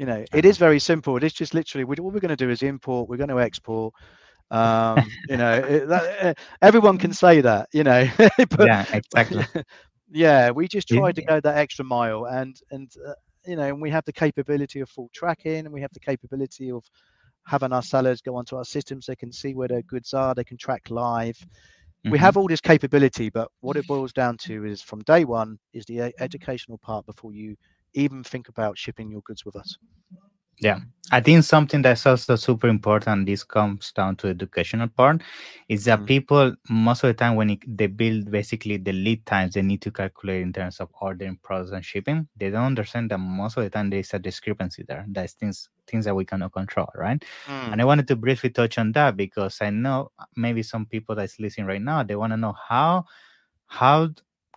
you 0.00 0.06
know 0.06 0.24
it 0.34 0.46
is 0.46 0.58
very 0.58 0.80
simple 0.80 1.16
it 1.16 1.24
is 1.24 1.34
just 1.34 1.54
literally 1.54 1.84
we, 1.84 1.96
what 2.00 2.14
we're 2.14 2.20
going 2.20 2.36
to 2.36 2.46
do 2.46 2.50
is 2.50 2.62
import 2.62 3.08
we're 3.08 3.18
going 3.18 3.30
to 3.30 3.40
export 3.40 3.94
um 4.50 5.18
you 5.28 5.36
know 5.36 5.54
it, 5.68 5.88
that, 5.88 6.24
uh, 6.24 6.34
everyone 6.62 6.98
can 6.98 7.12
say 7.12 7.40
that 7.42 7.68
you 7.72 7.84
know 7.84 8.06
but 8.50 8.70
yeah, 8.70 8.84
exactly. 8.92 9.46
yeah 10.10 10.50
we 10.50 10.68
just 10.68 10.88
Yeah. 10.88 11.08
to 11.14 11.22
go 11.22 11.40
that 11.40 11.56
extra 11.58 11.84
mile 11.84 12.26
and 12.26 12.56
and 12.70 12.92
uh, 13.08 13.12
you 13.46 13.56
know 13.56 13.64
and 13.64 13.80
we 13.82 13.90
have 13.90 14.04
the 14.04 14.12
capability 14.12 14.80
of 14.80 14.88
full 14.88 15.10
tracking 15.14 15.66
and 15.66 15.72
we 15.72 15.80
have 15.82 15.92
the 15.94 16.00
capability 16.00 16.70
of 16.70 16.84
having 17.46 17.72
our 17.72 17.82
sellers 17.82 18.20
go 18.22 18.36
onto 18.36 18.56
our 18.56 18.64
systems 18.64 19.06
they 19.06 19.16
can 19.16 19.32
see 19.32 19.54
where 19.54 19.68
their 19.68 19.82
goods 19.82 20.14
are 20.14 20.34
they 20.34 20.44
can 20.44 20.58
track 20.58 20.90
live 20.90 21.46
we 22.08 22.18
Mhm. 22.18 22.34
have 22.34 22.36
all 22.36 22.48
this 22.48 22.60
capability 22.60 23.30
but 23.30 23.48
what 23.60 23.76
it 23.76 23.86
boils 23.86 24.12
down 24.12 24.36
to 24.36 24.64
is 24.64 24.82
from 24.82 25.00
day 25.02 25.24
one 25.24 25.58
is 25.72 25.84
the 25.86 26.12
educational 26.20 26.78
part 26.78 27.06
before 27.06 27.32
you 27.32 27.56
even 27.94 28.22
think 28.24 28.48
about 28.48 28.78
shipping 28.78 29.10
your 29.10 29.22
goods 29.22 29.44
with 29.44 29.56
us 29.56 29.78
Yeah, 30.60 30.80
I 31.12 31.20
think 31.20 31.44
something 31.44 31.82
that's 31.82 32.06
also 32.06 32.36
super 32.36 32.68
important. 32.68 33.26
This 33.26 33.42
comes 33.44 33.92
down 33.92 34.16
to 34.16 34.28
educational 34.28 34.88
part. 34.88 35.22
Is 35.68 35.84
that 35.86 36.00
Mm. 36.00 36.06
people 36.06 36.54
most 36.68 37.02
of 37.04 37.08
the 37.08 37.14
time 37.14 37.36
when 37.36 37.50
it, 37.50 37.60
they 37.66 37.86
build 37.86 38.30
basically 38.30 38.76
the 38.76 38.92
lead 38.92 39.24
times 39.26 39.54
they 39.54 39.62
need 39.62 39.82
to 39.82 39.90
calculate 39.90 40.42
in 40.42 40.52
terms 40.52 40.80
of 40.80 40.90
ordering 41.00 41.38
products 41.42 41.72
and 41.72 41.84
shipping, 41.84 42.28
they 42.36 42.50
don't 42.50 42.64
understand 42.64 43.10
that 43.10 43.18
most 43.18 43.56
of 43.56 43.64
the 43.64 43.70
time 43.70 43.90
there 43.90 44.00
is 44.00 44.12
a 44.14 44.18
discrepancy 44.18 44.84
there. 44.86 45.04
That's 45.08 45.32
things 45.34 45.68
things 45.86 46.04
that 46.04 46.14
we 46.14 46.24
cannot 46.24 46.52
control, 46.52 46.88
right? 46.94 47.22
Mm. 47.46 47.72
And 47.72 47.80
I 47.80 47.84
wanted 47.84 48.06
to 48.08 48.16
briefly 48.16 48.50
touch 48.50 48.78
on 48.78 48.92
that 48.92 49.16
because 49.16 49.60
I 49.62 49.70
know 49.70 50.10
maybe 50.36 50.62
some 50.62 50.86
people 50.86 51.14
that's 51.16 51.40
listening 51.40 51.66
right 51.66 51.82
now 51.82 52.02
they 52.02 52.16
want 52.16 52.32
to 52.32 52.36
know 52.36 52.54
how 52.68 53.04
how 53.66 54.08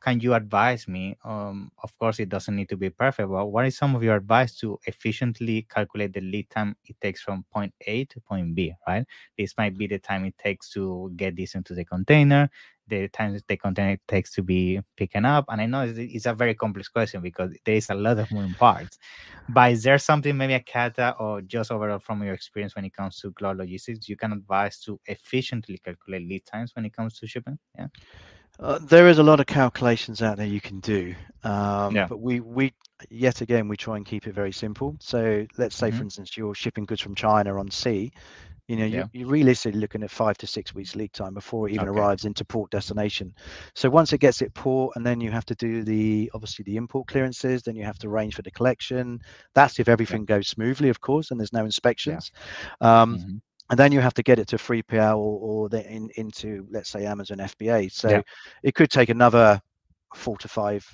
can 0.04 0.20
you 0.20 0.34
advise 0.34 0.88
me? 0.88 1.18
Um, 1.24 1.72
of 1.82 1.98
course, 1.98 2.20
it 2.20 2.30
doesn't 2.30 2.56
need 2.56 2.70
to 2.70 2.78
be 2.78 2.90
perfect, 2.90 3.30
but 3.30 3.48
what 3.48 3.66
is 3.66 3.78
some 3.78 3.96
of 3.96 4.04
your 4.04 4.16
advice 4.18 4.56
to 4.60 4.78
efficiently 4.86 5.66
calculate 5.70 6.14
the 6.14 6.22
lead 6.22 6.50
time 6.50 6.76
it 6.86 6.98
takes 7.02 7.22
from 7.22 7.46
point 7.52 7.74
A 7.88 8.06
to 8.06 8.20
point 8.20 8.54
B? 8.54 8.74
Right, 8.88 9.06
this 9.38 9.56
might 9.58 9.78
be 9.78 9.88
the 9.88 10.00
time 10.00 10.26
it 10.26 10.38
takes 10.38 10.70
to 10.74 11.12
get 11.16 11.36
this 11.38 11.56
into 11.56 11.74
the 11.74 11.86
container, 11.86 12.50
the 12.88 13.08
time 13.08 13.40
the 13.48 13.58
container 13.58 13.98
takes 14.08 14.34
to 14.34 14.44
be 14.44 14.82
picking 14.98 15.26
up. 15.26 15.46
And 15.48 15.62
I 15.62 15.66
know 15.68 15.84
it's, 15.84 15.98
it's 15.98 16.26
a 16.26 16.34
very 16.34 16.54
complex 16.54 16.90
question 16.90 17.22
because 17.22 17.56
there 17.66 17.76
is 17.76 17.90
a 17.90 17.96
lot 17.96 18.20
of 18.20 18.30
moving 18.32 18.56
parts. 18.56 19.00
But 19.48 19.72
is 19.74 19.84
there 19.84 19.98
something 20.00 20.36
maybe 20.36 20.54
a 20.54 20.60
kata 20.60 21.16
or 21.20 21.42
just 21.42 21.72
overall 21.72 22.00
from 22.00 22.24
your 22.24 22.34
experience 22.34 22.76
when 22.76 22.86
it 22.86 22.94
comes 22.94 23.20
to 23.20 23.32
cloud 23.32 23.58
logistics 23.58 24.10
you 24.10 24.16
can 24.18 24.34
advise 24.34 24.80
to 24.82 25.00
efficiently 25.06 25.78
calculate 25.78 26.28
lead 26.28 26.46
times 26.46 26.76
when 26.76 26.86
it 26.86 26.94
comes 26.94 27.20
to 27.20 27.28
shipping? 27.28 27.58
Yeah. 27.78 27.88
Uh, 28.60 28.80
there 28.84 29.08
is 29.08 29.18
a 29.18 29.24
lot 29.24 29.40
of 29.40 29.48
calculations 29.48 30.22
out 30.22 30.38
there 30.38 30.46
you 30.46 30.62
can 30.62 30.80
do, 30.80 31.16
um, 31.44 32.04
Yeah. 32.04 32.08
but 32.08 32.20
we 32.22 32.40
we 32.40 32.72
yet 33.10 33.42
again 33.42 33.68
we 33.68 33.76
try 33.76 33.98
and 33.98 34.06
keep 34.06 34.28
it 34.28 34.34
very 34.36 34.52
simple. 34.52 34.96
So 35.00 35.46
let's 35.58 35.76
say, 35.76 35.90
Mhm. 35.90 35.92
for 35.92 36.04
instance, 36.04 36.38
you're 36.38 36.54
shipping 36.54 36.86
goods 36.86 37.02
from 37.02 37.16
China 37.16 37.60
on 37.60 37.72
sea. 37.72 38.12
You 38.68 38.78
know, 38.78 38.86
Yeah. 38.90 39.06
you, 39.06 39.08
you're 39.14 39.28
realistically 39.30 39.80
looking 39.80 40.04
at 40.04 40.12
five 40.12 40.38
to 40.40 40.48
six 40.48 40.74
weeks 40.76 40.96
lead 40.96 41.14
time 41.14 41.34
before 41.34 41.68
it 41.70 41.74
even 41.74 41.88
Okay. 41.88 41.90
arrives 41.90 42.26
into 42.26 42.46
port 42.46 42.72
destination. 42.72 43.34
So 43.76 43.90
once 43.90 44.14
it 44.14 44.20
gets 44.20 44.42
at 44.42 44.54
port, 44.54 44.96
and 44.96 45.06
then 45.06 45.22
you 45.22 45.32
have 45.32 45.46
to 45.48 45.56
do 45.56 45.84
the 45.84 46.32
obviously 46.34 46.64
the 46.64 46.78
import 46.78 47.08
clearances, 47.08 47.64
then 47.64 47.76
you 47.76 47.86
have 47.86 48.00
to 48.00 48.08
arrange 48.08 48.36
for 48.36 48.44
the 48.44 48.52
collection. 48.52 49.20
That's 49.56 49.80
if 49.80 49.90
everything 49.90 50.26
goes 50.26 50.48
smoothly, 50.50 50.90
of 50.90 51.02
course, 51.02 51.32
and 51.32 51.40
there's 51.40 51.54
no 51.54 51.66
inspections. 51.66 52.32
Um, 52.82 53.20
Mhm. 53.20 53.42
And 53.70 53.80
then 53.80 53.92
you 53.92 54.00
have 54.02 54.14
to 54.16 54.24
get 54.24 54.40
it 54.40 54.48
to 54.50 54.58
3PL 54.58 55.18
or, 55.18 55.40
or 55.40 55.70
the, 55.70 55.90
in, 55.90 56.10
into 56.16 56.68
let's 56.72 56.90
say 56.90 57.06
Amazon 57.06 57.40
FBA. 57.40 57.90
So 57.90 58.10
Yeah. 58.10 58.22
it 58.64 58.76
could 58.76 58.90
take 58.90 59.10
another 59.10 59.60
four 60.16 60.38
to 60.38 60.48
five 60.48 60.86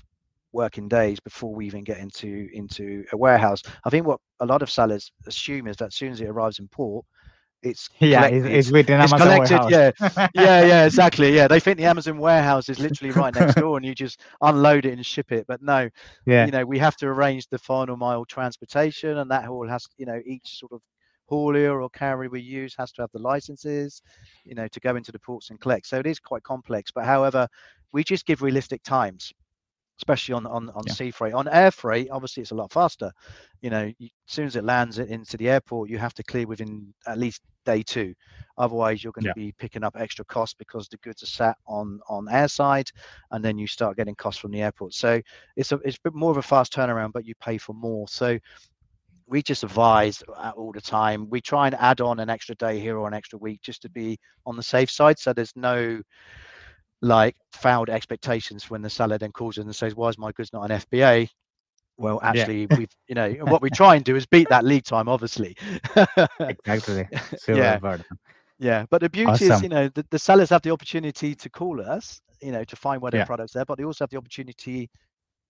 working 0.52 0.88
days 0.88 1.20
before 1.20 1.54
we 1.54 1.66
even 1.66 1.84
get 1.84 1.98
into 2.00 2.50
into 2.54 3.06
a 3.12 3.18
warehouse. 3.18 3.62
I 3.86 3.90
think 3.90 4.06
what 4.08 4.20
a 4.40 4.46
lot 4.46 4.62
of 4.62 4.70
sellers 4.70 5.12
assume 5.28 5.68
is 5.68 5.78
that 5.78 5.88
as 5.88 5.96
soon 5.96 6.12
as 6.12 6.22
it 6.22 6.28
arrives 6.28 6.60
in 6.60 6.68
port, 6.70 7.06
it's 7.62 7.90
Yeah, 8.00 8.26
it's, 8.26 8.46
collected. 8.46 8.56
it's 8.56 8.72
within 8.72 9.02
It's 9.02 9.14
Amazon 9.14 9.20
collected, 9.20 9.62
warehouse. 9.70 9.94
yeah, 10.34 10.64
yeah, 10.66 10.86
exactly. 10.86 11.36
Yeah, 11.36 11.48
they 11.48 11.60
think 11.60 11.78
the 11.78 11.86
Amazon 11.86 12.18
warehouse 12.18 12.70
is 12.70 12.80
literally 12.80 13.12
right 13.12 13.34
next 13.34 13.56
door, 13.56 13.78
and 13.78 13.86
you 13.86 13.94
just 13.94 14.22
unload 14.42 14.86
it 14.86 14.94
and 14.94 15.06
ship 15.06 15.32
it. 15.32 15.46
But 15.48 15.62
no, 15.62 15.90
yeah. 16.26 16.46
you 16.46 16.52
know 16.52 16.66
we 16.66 16.78
have 16.80 16.96
to 16.98 17.08
arrange 17.08 17.48
the 17.50 17.58
final 17.60 17.98
mile 17.98 18.26
transportation 18.26 19.18
and 19.18 19.30
that 19.32 19.48
all 19.48 19.68
has 19.68 19.88
you 19.98 20.06
know 20.06 20.20
each 20.26 20.58
sort 20.60 20.72
of 20.72 20.82
haulier 21.30 21.82
or 21.82 21.90
carrier 21.90 22.30
we 22.30 22.42
use 22.42 22.76
has 22.78 22.92
to 22.92 23.02
have 23.02 23.12
the 23.12 23.20
licenses 23.20 24.02
you 24.46 24.56
know 24.56 24.68
to 24.68 24.80
go 24.80 24.96
into 24.96 25.12
the 25.12 25.20
ports 25.20 25.50
and 25.50 25.60
collect 25.60 25.88
so 25.88 26.00
it 26.00 26.08
is 26.08 26.20
quite 26.20 26.44
complex 26.44 26.92
but 26.92 27.06
however 27.06 27.48
we 27.94 28.04
just 28.04 28.26
give 28.26 28.42
realistic 28.42 28.82
times 28.84 29.34
especially 29.98 30.34
on 30.34 30.46
on, 30.48 30.70
on 30.72 30.88
Yeah. 30.88 30.90
sea 30.90 31.12
freight 31.12 31.34
on 31.34 31.48
air 31.50 31.72
freight 31.72 32.10
obviously 32.12 32.42
it's 32.42 32.52
a 32.52 32.56
lot 32.56 32.72
faster 32.72 33.12
you 33.62 33.70
know 33.70 33.92
you, 33.98 34.08
as 34.28 34.34
soon 34.34 34.46
as 34.46 34.56
it 34.56 34.64
lands 34.64 34.98
it 35.00 35.10
into 35.10 35.38
the 35.38 35.50
airport 35.50 35.90
you 35.90 35.98
have 35.98 36.14
to 36.14 36.24
clear 36.24 36.48
within 36.48 36.94
at 37.08 37.18
least 37.18 37.42
day 37.66 37.84
two 37.84 38.14
otherwise 38.58 39.04
you're 39.04 39.14
going 39.14 39.24
Yeah. 39.24 39.26
to 39.26 39.32
be 39.32 39.54
picking 39.58 39.84
up 39.84 39.96
extra 39.98 40.24
costs 40.26 40.56
because 40.58 40.88
the 40.88 40.98
goods 40.98 41.24
are 41.24 41.28
sat 41.28 41.58
on 41.68 42.00
on 42.08 42.26
airside 42.28 42.90
and 43.32 43.44
then 43.44 43.58
you 43.58 43.68
start 43.68 43.98
getting 43.98 44.16
costs 44.16 44.40
from 44.40 44.52
the 44.52 44.62
airport 44.62 44.94
so 44.94 45.22
it's 45.58 45.72
a 45.72 45.76
it's 45.84 45.98
a 45.98 46.02
bit 46.06 46.14
more 46.14 46.32
of 46.32 46.38
a 46.38 46.42
fast 46.42 46.74
turnaround, 46.74 47.12
but 47.12 47.26
you 47.26 47.34
pay 47.42 47.58
for 47.58 47.74
more. 47.74 48.08
So 48.08 48.38
we 49.30 49.42
just 49.44 49.64
advise 49.64 50.24
uh, 50.36 50.52
all 50.56 50.72
the 50.74 50.82
time. 50.82 51.30
We 51.30 51.42
try 51.42 51.68
and 51.68 51.76
add 51.76 52.02
on 52.02 52.20
an 52.20 52.30
extra 52.30 52.56
day 52.56 52.80
here 52.80 52.98
or 52.98 53.08
an 53.08 53.14
extra 53.14 53.40
week 53.40 53.62
just 53.62 53.82
to 53.84 53.90
be 53.90 54.18
on 54.46 54.56
the 54.58 54.64
safe 54.64 54.90
side. 54.92 55.20
So 55.20 55.34
there's 55.34 55.54
no 55.56 56.02
like 57.02 57.36
fouled 57.54 57.90
expectations 57.90 58.70
when 58.70 58.82
the 58.82 58.90
seller 58.90 59.18
then 59.18 59.32
calls 59.32 59.58
in 59.58 59.64
and 59.66 59.76
says, 59.76 59.96
"Why 59.96 60.10
is 60.10 60.18
my 60.18 60.32
goods 60.34 60.52
not 60.54 60.64
an 60.66 60.72
FBA?" 60.72 61.30
Well, 61.98 62.20
Yeah. 62.30 62.48
actually, 62.48 62.68
we've 62.76 62.90
you 63.08 63.16
know 63.16 63.32
what 63.46 63.62
we 63.62 63.70
try 63.70 63.96
and 63.96 64.04
do 64.06 64.16
is 64.16 64.26
beat 64.26 64.50
that 64.50 64.66
lead 64.66 64.86
time, 64.86 65.08
obviously. 65.10 65.56
exactly. 66.50 67.08
Super 67.36 67.54
Yeah. 67.54 67.80
Yeah, 68.60 68.86
but 68.90 69.02
the 69.02 69.10
beauty 69.10 69.46
is, 69.48 69.62
you 69.62 69.70
know, 69.70 69.88
the, 69.90 70.06
the 70.12 70.20
sellers 70.20 70.50
have 70.50 70.62
the 70.62 70.72
opportunity 70.72 71.36
to 71.36 71.50
call 71.50 71.82
us, 71.82 72.22
you 72.42 72.52
know, 72.52 72.64
to 72.66 72.76
find 72.76 73.02
where 73.02 73.12
their 73.12 73.20
Yeah. 73.20 73.26
products 73.26 73.54
there, 73.54 73.66
but 73.66 73.78
they 73.78 73.84
also 73.86 74.04
have 74.04 74.10
the 74.10 74.18
opportunity 74.18 74.90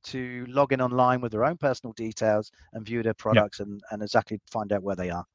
to 0.04 0.46
log 0.48 0.74
in 0.74 0.82
online 0.82 1.22
with 1.22 1.32
their 1.32 1.46
own 1.46 1.58
personal 1.58 1.94
details 1.94 2.52
and 2.74 2.86
view 2.86 3.04
their 3.04 3.14
products 3.14 3.60
and, 3.60 3.82
and 3.92 4.02
exactly 4.02 4.40
find 4.50 4.72
out 4.72 4.84
where 4.84 4.96
they 4.96 5.10
are. 5.10 5.26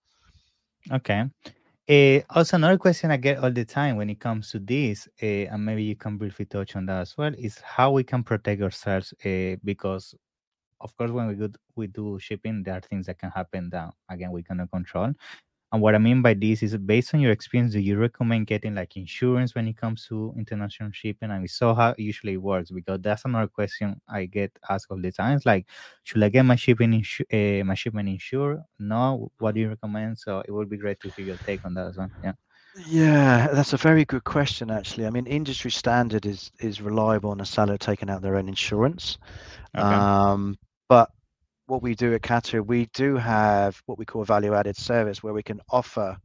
Okay. 0.90 1.24
Uh, 1.88 2.20
also, 2.34 2.56
another 2.56 2.78
question 2.78 3.10
I 3.10 3.18
get 3.18 3.38
all 3.38 3.50
the 3.50 3.64
time 3.64 3.96
when 3.96 4.08
it 4.08 4.18
comes 4.18 4.50
to 4.52 4.58
this, 4.58 5.06
uh, 5.22 5.26
and 5.26 5.64
maybe 5.64 5.82
you 5.82 5.96
can 5.96 6.16
briefly 6.16 6.46
touch 6.46 6.76
on 6.76 6.86
that 6.86 7.02
as 7.02 7.16
well, 7.18 7.32
is 7.36 7.58
how 7.58 7.90
we 7.90 8.04
can 8.04 8.22
protect 8.22 8.62
ourselves. 8.62 9.12
Uh, 9.24 9.56
because, 9.64 10.14
of 10.80 10.96
course, 10.96 11.10
when 11.10 11.28
we 11.28 11.34
do, 11.34 11.52
we 11.76 11.86
do 11.88 12.18
shipping, 12.18 12.62
there 12.62 12.76
are 12.76 12.80
things 12.80 13.06
that 13.06 13.18
can 13.18 13.30
happen 13.30 13.68
that 13.70 13.92
again 14.08 14.30
we 14.30 14.42
cannot 14.42 14.70
control. 14.70 15.12
And 15.74 15.82
what 15.82 15.96
I 15.96 15.98
mean 15.98 16.22
by 16.22 16.34
this 16.34 16.62
is 16.62 16.76
based 16.76 17.14
on 17.14 17.20
your 17.20 17.32
experience, 17.32 17.72
do 17.72 17.80
you 17.80 17.98
recommend 17.98 18.46
getting 18.46 18.76
like 18.76 18.96
insurance 18.96 19.56
when 19.56 19.66
it 19.66 19.76
comes 19.76 20.06
to 20.06 20.32
international 20.38 20.92
shipping? 20.92 21.32
And 21.32 21.42
we 21.42 21.48
saw 21.48 21.74
how 21.74 21.96
usually 21.98 22.04
it 22.04 22.06
usually 22.06 22.36
works 22.36 22.70
because 22.70 23.00
that's 23.02 23.24
another 23.24 23.48
question 23.48 24.00
I 24.08 24.26
get 24.26 24.56
asked 24.70 24.86
all 24.88 24.98
the 24.98 25.10
time. 25.10 25.36
It's 25.36 25.46
like, 25.46 25.66
should 26.04 26.22
I 26.22 26.28
get 26.28 26.44
my 26.44 26.54
shipping 26.54 26.92
insu- 26.92 27.60
uh, 27.60 27.64
my 27.64 27.74
shipment 27.74 28.08
insured? 28.08 28.62
No. 28.78 29.32
What 29.38 29.56
do 29.56 29.62
you 29.62 29.70
recommend? 29.70 30.16
So 30.16 30.44
it 30.46 30.52
would 30.52 30.70
be 30.70 30.76
great 30.76 31.00
to 31.00 31.10
hear 31.10 31.26
your 31.26 31.38
take 31.38 31.64
on 31.64 31.74
that 31.74 31.88
as 31.88 31.96
well. 31.96 32.08
Yeah. 32.22 32.34
Yeah, 32.86 33.48
that's 33.48 33.72
a 33.72 33.76
very 33.76 34.04
good 34.04 34.22
question. 34.22 34.70
Actually, 34.70 35.08
I 35.08 35.10
mean, 35.10 35.26
industry 35.26 35.72
standard 35.72 36.24
is 36.24 36.52
is 36.60 36.80
reliable 36.80 37.30
on 37.30 37.40
a 37.40 37.44
seller 37.44 37.78
taking 37.78 38.10
out 38.10 38.22
their 38.22 38.36
own 38.36 38.46
insurance. 38.48 39.18
Okay. 39.76 39.84
Um, 39.84 40.56
but 40.88 41.10
what 41.66 41.82
we 41.82 41.94
do 41.94 42.14
at 42.14 42.22
Kata, 42.22 42.62
we 42.62 42.86
do 42.94 43.16
have 43.16 43.80
what 43.86 43.98
we 43.98 44.04
call 44.04 44.22
a 44.22 44.26
value 44.26 44.54
added 44.54 44.76
service 44.76 45.22
where 45.22 45.34
we 45.34 45.42
can 45.42 45.60
offer 45.70 46.16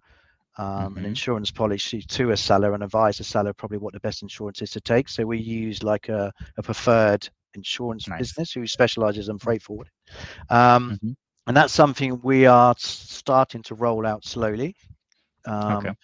um, 0.57 0.97
an 0.97 1.05
Mhm. 1.05 1.05
insurance 1.05 1.51
policy 1.51 2.01
to 2.01 2.31
a 2.31 2.37
seller 2.37 2.73
and 2.73 2.83
advise 2.83 3.17
the 3.17 3.23
seller 3.23 3.53
probably 3.53 3.77
what 3.77 3.93
the 3.93 3.99
best 4.01 4.21
insurance 4.21 4.61
is 4.61 4.71
to 4.71 4.81
take. 4.81 5.07
So 5.09 5.25
we 5.25 5.37
use 5.37 5.83
like 5.83 6.09
a, 6.09 6.31
a 6.57 6.63
preferred 6.63 7.29
insurance 7.53 8.07
Nice. 8.07 8.17
business 8.17 8.51
who 8.51 8.67
specializes 8.67 9.29
in 9.29 9.37
freight 9.39 9.61
forward. 9.61 9.89
Um, 10.49 10.97
Mhm. 11.01 11.15
And 11.47 11.57
that's 11.57 11.73
something 11.73 12.19
we 12.21 12.45
are 12.45 12.75
starting 12.77 13.63
to 13.63 13.75
roll 13.75 14.05
out 14.05 14.23
slowly. 14.25 14.75
Um, 15.45 15.85
Okay. 15.85 15.95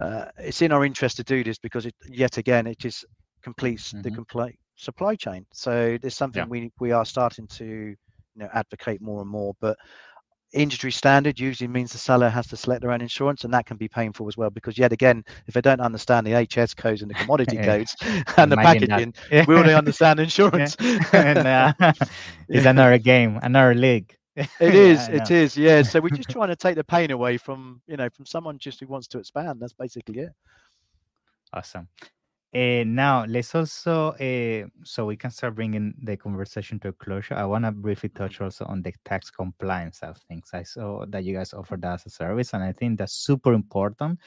uh, 0.00 0.26
it's 0.38 0.60
in 0.62 0.72
our 0.72 0.84
interest 0.84 1.16
to 1.16 1.24
do 1.24 1.42
this 1.42 1.58
because 1.58 1.86
it, 1.86 1.94
yet 2.08 2.36
again, 2.36 2.66
it 2.66 2.78
just 2.78 3.04
completes 3.42 3.94
the 4.02 4.10
Mhm. 4.10 4.10
complete 4.10 4.58
supply 4.76 5.14
chain. 5.16 5.46
So 5.52 5.96
there's 6.00 6.16
something 6.16 6.48
we, 6.48 6.70
we 6.80 6.92
are 6.92 7.04
starting 7.06 7.46
to 7.48 7.94
you 8.36 8.42
know 8.44 8.50
advocate 8.54 9.00
more 9.02 9.22
and 9.22 9.30
more 9.30 9.54
but 9.60 9.76
industry 10.52 10.92
standard 10.92 11.38
usually 11.40 11.68
means 11.68 11.92
the 11.92 11.98
seller 11.98 12.28
has 12.28 12.46
to 12.48 12.56
select 12.56 12.82
their 12.82 12.92
own 12.92 13.00
insurance 13.02 13.44
and 13.44 13.52
that 13.54 13.66
can 13.66 13.76
be 13.76 13.88
painful 13.88 14.28
as 14.28 14.36
well 14.36 14.50
because 14.50 14.78
yet 14.78 14.92
again 14.92 15.22
if 15.46 15.54
they 15.54 15.60
don't 15.60 15.80
understand 15.80 16.26
the 16.26 16.46
hs 16.46 16.74
codes 16.74 17.02
and 17.02 17.10
the 17.10 17.14
commodity 17.16 17.58
Yeah. 17.58 17.74
codes 17.74 17.96
and 18.36 18.52
the 18.52 18.56
Imagine 18.56 18.86
that. 18.86 19.04
packaging 19.04 19.12
will 19.46 19.64
they 19.64 19.74
understand 19.74 20.20
insurance 20.20 20.76
and, 21.12 21.46
uh, 21.46 21.72
it's 22.52 22.64
Yeah. 22.64 22.66
another 22.66 22.98
game, 22.98 23.38
another 23.42 23.74
league. 23.74 24.16
it 24.60 24.74
is 24.74 25.08
it 25.08 25.30
yeah 25.56 25.82
so 25.82 26.00
we're 26.00 26.10
just 26.10 26.30
trying 26.30 26.48
to 26.48 26.56
take 26.56 26.76
the 26.76 26.84
pain 26.84 27.10
away 27.10 27.36
from 27.36 27.80
you 27.86 27.96
know 27.96 28.08
from 28.10 28.26
someone 28.26 28.58
just 28.58 28.80
who 28.80 28.86
wants 28.86 29.06
to 29.08 29.18
expand 29.18 29.60
that's 29.60 29.72
basically 29.74 30.18
it 30.20 30.30
Awesome. 31.52 31.88
Uh, 32.56 32.84
now 32.86 33.26
let's 33.28 33.54
also 33.54 34.12
uh, 34.12 34.66
so 34.82 35.04
we 35.04 35.14
can 35.14 35.30
start 35.30 35.54
bringing 35.54 35.92
the 36.02 36.16
conversation 36.16 36.80
to 36.80 36.88
a 36.88 36.92
closure. 36.92 37.34
I 37.34 37.44
want 37.44 37.66
to 37.66 37.70
briefly 37.70 38.08
touch 38.08 38.40
also 38.40 38.64
on 38.64 38.80
the 38.80 38.94
tax 39.04 39.30
compliance 39.30 40.02
of 40.02 40.16
things. 40.26 40.48
I 40.54 40.62
saw 40.62 41.04
that 41.08 41.24
you 41.24 41.34
guys 41.34 41.52
offer 41.52 41.76
that 41.76 41.92
as 41.92 42.06
a 42.06 42.10
service, 42.10 42.54
and 42.54 42.62
I 42.62 42.72
think 42.72 42.96
that's 42.96 43.12
super 43.12 43.52
important, 43.52 44.20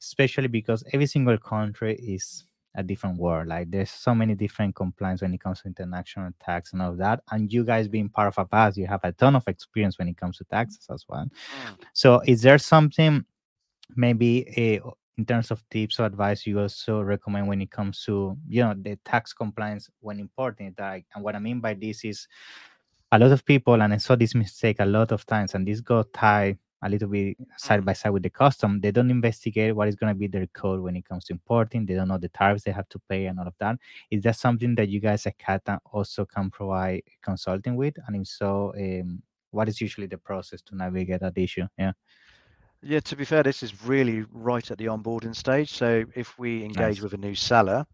especially 0.00 0.46
because 0.46 0.84
every 0.92 1.06
single 1.06 1.36
country 1.38 1.96
is 1.96 2.44
a 2.76 2.84
different 2.84 3.18
world. 3.18 3.48
Like 3.48 3.68
there's 3.72 3.90
so 3.90 4.14
many 4.14 4.36
different 4.36 4.76
compliance 4.76 5.22
when 5.22 5.34
it 5.34 5.40
comes 5.40 5.62
to 5.62 5.66
international 5.66 6.30
tax 6.40 6.74
and 6.74 6.82
all 6.82 6.94
that. 6.94 7.20
And 7.32 7.52
you 7.52 7.64
guys 7.64 7.88
being 7.88 8.08
part 8.08 8.28
of 8.28 8.48
AVASK, 8.48 8.76
you 8.76 8.86
have 8.86 9.02
a 9.02 9.10
ton 9.10 9.34
of 9.34 9.48
experience 9.48 9.98
when 9.98 10.06
it 10.06 10.16
comes 10.16 10.38
to 10.38 10.44
taxes 10.44 10.86
as 10.88 11.04
well. 11.08 11.28
So 11.94 12.20
is 12.26 12.42
there 12.42 12.58
something 12.58 13.24
maybe 13.96 14.80
uh, 14.84 14.90
in 15.18 15.26
terms 15.26 15.50
of 15.50 15.62
tips 15.70 16.00
or 16.00 16.06
advice 16.06 16.46
you 16.46 16.58
also 16.58 17.00
recommend 17.00 17.46
when 17.46 17.60
it 17.60 17.70
comes 17.70 18.04
to 18.04 18.36
you 18.48 18.62
know 18.62 18.74
the 18.76 18.96
tax 19.04 19.32
compliance 19.32 19.90
when 20.00 20.18
importing 20.18 20.74
and 20.78 21.04
what 21.18 21.36
i 21.36 21.38
mean 21.38 21.60
by 21.60 21.74
this 21.74 22.04
is 22.04 22.28
a 23.12 23.18
lot 23.18 23.30
of 23.30 23.44
people 23.44 23.82
and 23.82 23.92
i 23.92 23.96
saw 23.98 24.16
this 24.16 24.34
mistake 24.34 24.76
a 24.80 24.86
lot 24.86 25.12
of 25.12 25.24
times 25.26 25.54
and 25.54 25.66
this 25.66 25.80
got 25.80 26.10
tied 26.12 26.58
a 26.82 26.88
little 26.88 27.08
bit 27.08 27.36
side 27.56 27.80
Mm. 27.80 27.84
by 27.84 27.92
side 27.92 28.10
with 28.10 28.22
the 28.22 28.30
custom 28.30 28.80
they 28.80 28.90
don't 28.90 29.10
investigate 29.10 29.74
what 29.74 29.88
is 29.88 29.94
going 29.94 30.12
to 30.12 30.18
be 30.18 30.26
their 30.26 30.46
code 30.48 30.80
when 30.80 30.96
it 30.96 31.04
comes 31.04 31.24
to 31.26 31.32
importing 31.32 31.86
they 31.86 31.94
don't 31.94 32.08
know 32.08 32.18
the 32.18 32.28
tariffs 32.28 32.64
they 32.64 32.72
have 32.72 32.88
to 32.88 32.98
pay 33.08 33.26
and 33.26 33.38
all 33.38 33.46
of 33.46 33.54
that. 33.60 33.76
Is 34.10 34.22
that 34.22 34.36
something 34.36 34.74
that 34.74 34.88
you 34.88 34.98
guys 34.98 35.26
at 35.26 35.38
kata 35.38 35.80
also 35.92 36.24
can 36.24 36.50
provide 36.50 37.02
consulting 37.22 37.76
with? 37.76 37.94
And 38.06 38.16
if 38.16 38.26
so 38.26 38.74
um, 38.76 39.22
what 39.52 39.68
is 39.68 39.80
usually 39.80 40.08
the 40.08 40.18
process 40.18 40.60
to 40.62 40.76
navigate 40.76 41.20
that 41.20 41.38
issue? 41.38 41.68
Yeah 41.78 41.92
Yeah, 42.84 42.98
to 43.00 43.16
be 43.16 43.24
fair, 43.24 43.44
this 43.44 43.62
is 43.62 43.84
really 43.84 44.24
right 44.32 44.68
at 44.70 44.78
the 44.78 44.86
onboarding 44.86 45.36
stage. 45.36 45.70
So 45.72 46.04
if 46.16 46.36
we 46.38 46.64
engage 46.64 47.00
Nice. 47.00 47.00
with 47.00 47.14
a 47.14 47.16
new 47.16 47.34
seller, 47.34 47.86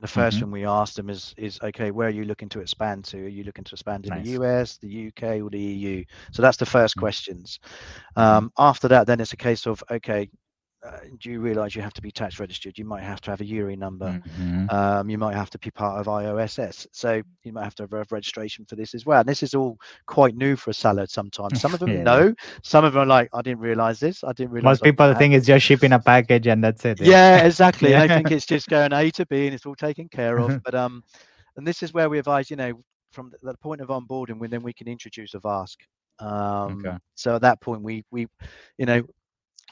the 0.00 0.08
1st 0.08 0.40
Mhm. 0.40 0.40
thing 0.40 0.50
we 0.50 0.64
ask 0.66 0.94
them 0.94 1.08
is 1.10 1.34
is 1.38 1.58
okay, 1.62 1.90
where 1.92 2.08
are 2.08 2.10
you 2.10 2.24
looking 2.24 2.48
to 2.50 2.60
expand 2.60 3.04
to? 3.06 3.18
Are 3.24 3.28
you 3.28 3.44
looking 3.44 3.64
to 3.64 3.74
expand 3.74 4.06
in 4.06 4.14
Nice. 4.14 4.30
the 4.30 4.30
US, 4.38 4.78
the 4.78 4.88
UK, 4.88 5.40
or 5.40 5.50
the 5.50 5.58
EU? 5.60 6.04
So 6.32 6.42
that's 6.42 6.56
the 6.58 6.66
first 6.66 6.96
Mhm. 6.96 7.06
questions. 7.06 7.58
Um, 8.16 8.50
after 8.58 8.88
that, 8.88 9.06
then 9.06 9.20
it's 9.20 9.32
a 9.32 9.36
case 9.36 9.66
of 9.66 9.82
okay, 9.90 10.28
uh, 10.86 10.98
do 11.20 11.30
you 11.30 11.40
realize 11.40 11.74
you 11.74 11.82
have 11.82 11.92
to 11.94 12.02
be 12.02 12.10
tax 12.10 12.38
registered? 12.38 12.78
You 12.78 12.84
might 12.84 13.02
have 13.02 13.20
to 13.22 13.30
have 13.30 13.40
a 13.40 13.44
EORI 13.44 13.76
number. 13.76 14.20
Mhm. 14.38 14.72
Um, 14.72 15.10
you 15.10 15.18
might 15.18 15.34
have 15.34 15.50
to 15.50 15.58
be 15.58 15.70
part 15.70 16.00
of 16.00 16.06
IOSS. 16.06 16.86
So 16.92 17.22
you 17.42 17.52
might 17.52 17.64
have 17.64 17.74
to 17.76 17.88
have 17.90 18.12
registration 18.12 18.64
for 18.66 18.76
this 18.76 18.94
as 18.94 19.04
well. 19.04 19.20
And 19.20 19.28
this 19.28 19.42
is 19.42 19.54
all 19.54 19.76
quite 20.06 20.36
new 20.36 20.54
for 20.56 20.70
a 20.70 20.74
seller 20.74 21.06
sometimes. 21.08 21.60
Some 21.60 21.74
of 21.74 21.80
them 21.80 21.88
Yeah. 21.96 22.02
know, 22.04 22.34
some 22.62 22.84
of 22.84 22.92
them 22.92 23.02
are 23.02 23.06
like, 23.06 23.28
I 23.34 23.42
didn't 23.42 23.60
realize 23.60 23.98
this. 24.00 24.22
I 24.22 24.32
didn't 24.32 24.52
realize. 24.52 24.70
Most 24.70 24.82
people 24.82 25.12
think 25.14 25.34
it's 25.34 25.46
just 25.46 25.64
shipping 25.66 25.92
a 25.92 25.98
package 25.98 26.46
and 26.46 26.62
that's 26.62 26.84
it. 26.84 27.00
yeah, 27.00 27.44
exactly. 27.44 27.90
Yeah. 27.90 28.06
They 28.06 28.14
think 28.16 28.30
it's 28.30 28.46
just 28.46 28.68
going 28.68 28.92
A 28.92 29.10
to 29.10 29.26
B 29.26 29.46
and 29.46 29.54
it's 29.54 29.66
all 29.66 29.74
taken 29.76 30.08
care 30.08 30.38
of. 30.38 30.62
But 30.62 30.74
um, 30.74 31.02
and 31.56 31.66
this 31.66 31.82
is 31.82 31.92
where 31.92 32.08
we 32.08 32.18
advise, 32.18 32.50
you 32.50 32.56
know, 32.56 32.72
from 33.12 33.30
the, 33.30 33.38
the 33.52 33.58
point 33.58 33.80
of 33.80 33.88
onboarding, 33.88 34.38
when 34.38 34.50
then 34.50 34.62
we 34.62 34.72
can 34.72 34.88
introduce 34.88 35.32
AVASK. 35.34 35.76
Um, 36.18 36.84
Okay. 36.84 36.96
So 37.14 37.34
at 37.36 37.42
that 37.42 37.60
point, 37.60 37.82
we 37.82 38.04
we, 38.10 38.26
you 38.78 38.86
know, 38.86 39.02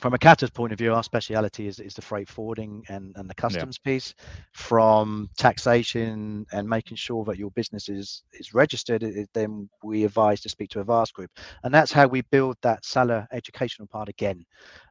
from 0.00 0.14
a 0.14 0.18
Kata's 0.18 0.50
point 0.50 0.72
of 0.72 0.78
view, 0.78 0.92
our 0.92 1.02
speciality 1.02 1.66
is, 1.66 1.78
is 1.78 1.94
the 1.94 2.02
freight 2.02 2.28
forwarding 2.28 2.84
and, 2.88 3.12
and 3.16 3.30
the 3.30 3.34
customs 3.34 3.78
piece. 3.78 4.14
From 4.52 5.30
taxation 5.38 6.44
and 6.52 6.68
making 6.68 6.96
sure 6.96 7.24
that 7.24 7.38
your 7.38 7.50
business 7.52 7.88
is 7.88 8.24
is 8.32 8.54
registered, 8.54 9.02
it, 9.02 9.28
then 9.34 9.68
we 9.82 10.04
advise 10.04 10.40
to 10.42 10.48
speak 10.48 10.70
to 10.70 10.84
AVASK 10.84 11.12
group, 11.12 11.30
and 11.62 11.72
that's 11.72 11.92
how 11.92 12.06
we 12.06 12.22
build 12.22 12.56
that 12.62 12.84
seller 12.84 13.26
educational 13.32 13.86
part 13.86 14.08
again. 14.08 14.44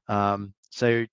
Um, 0.08 0.54
so 0.70 0.88
you 0.88 1.08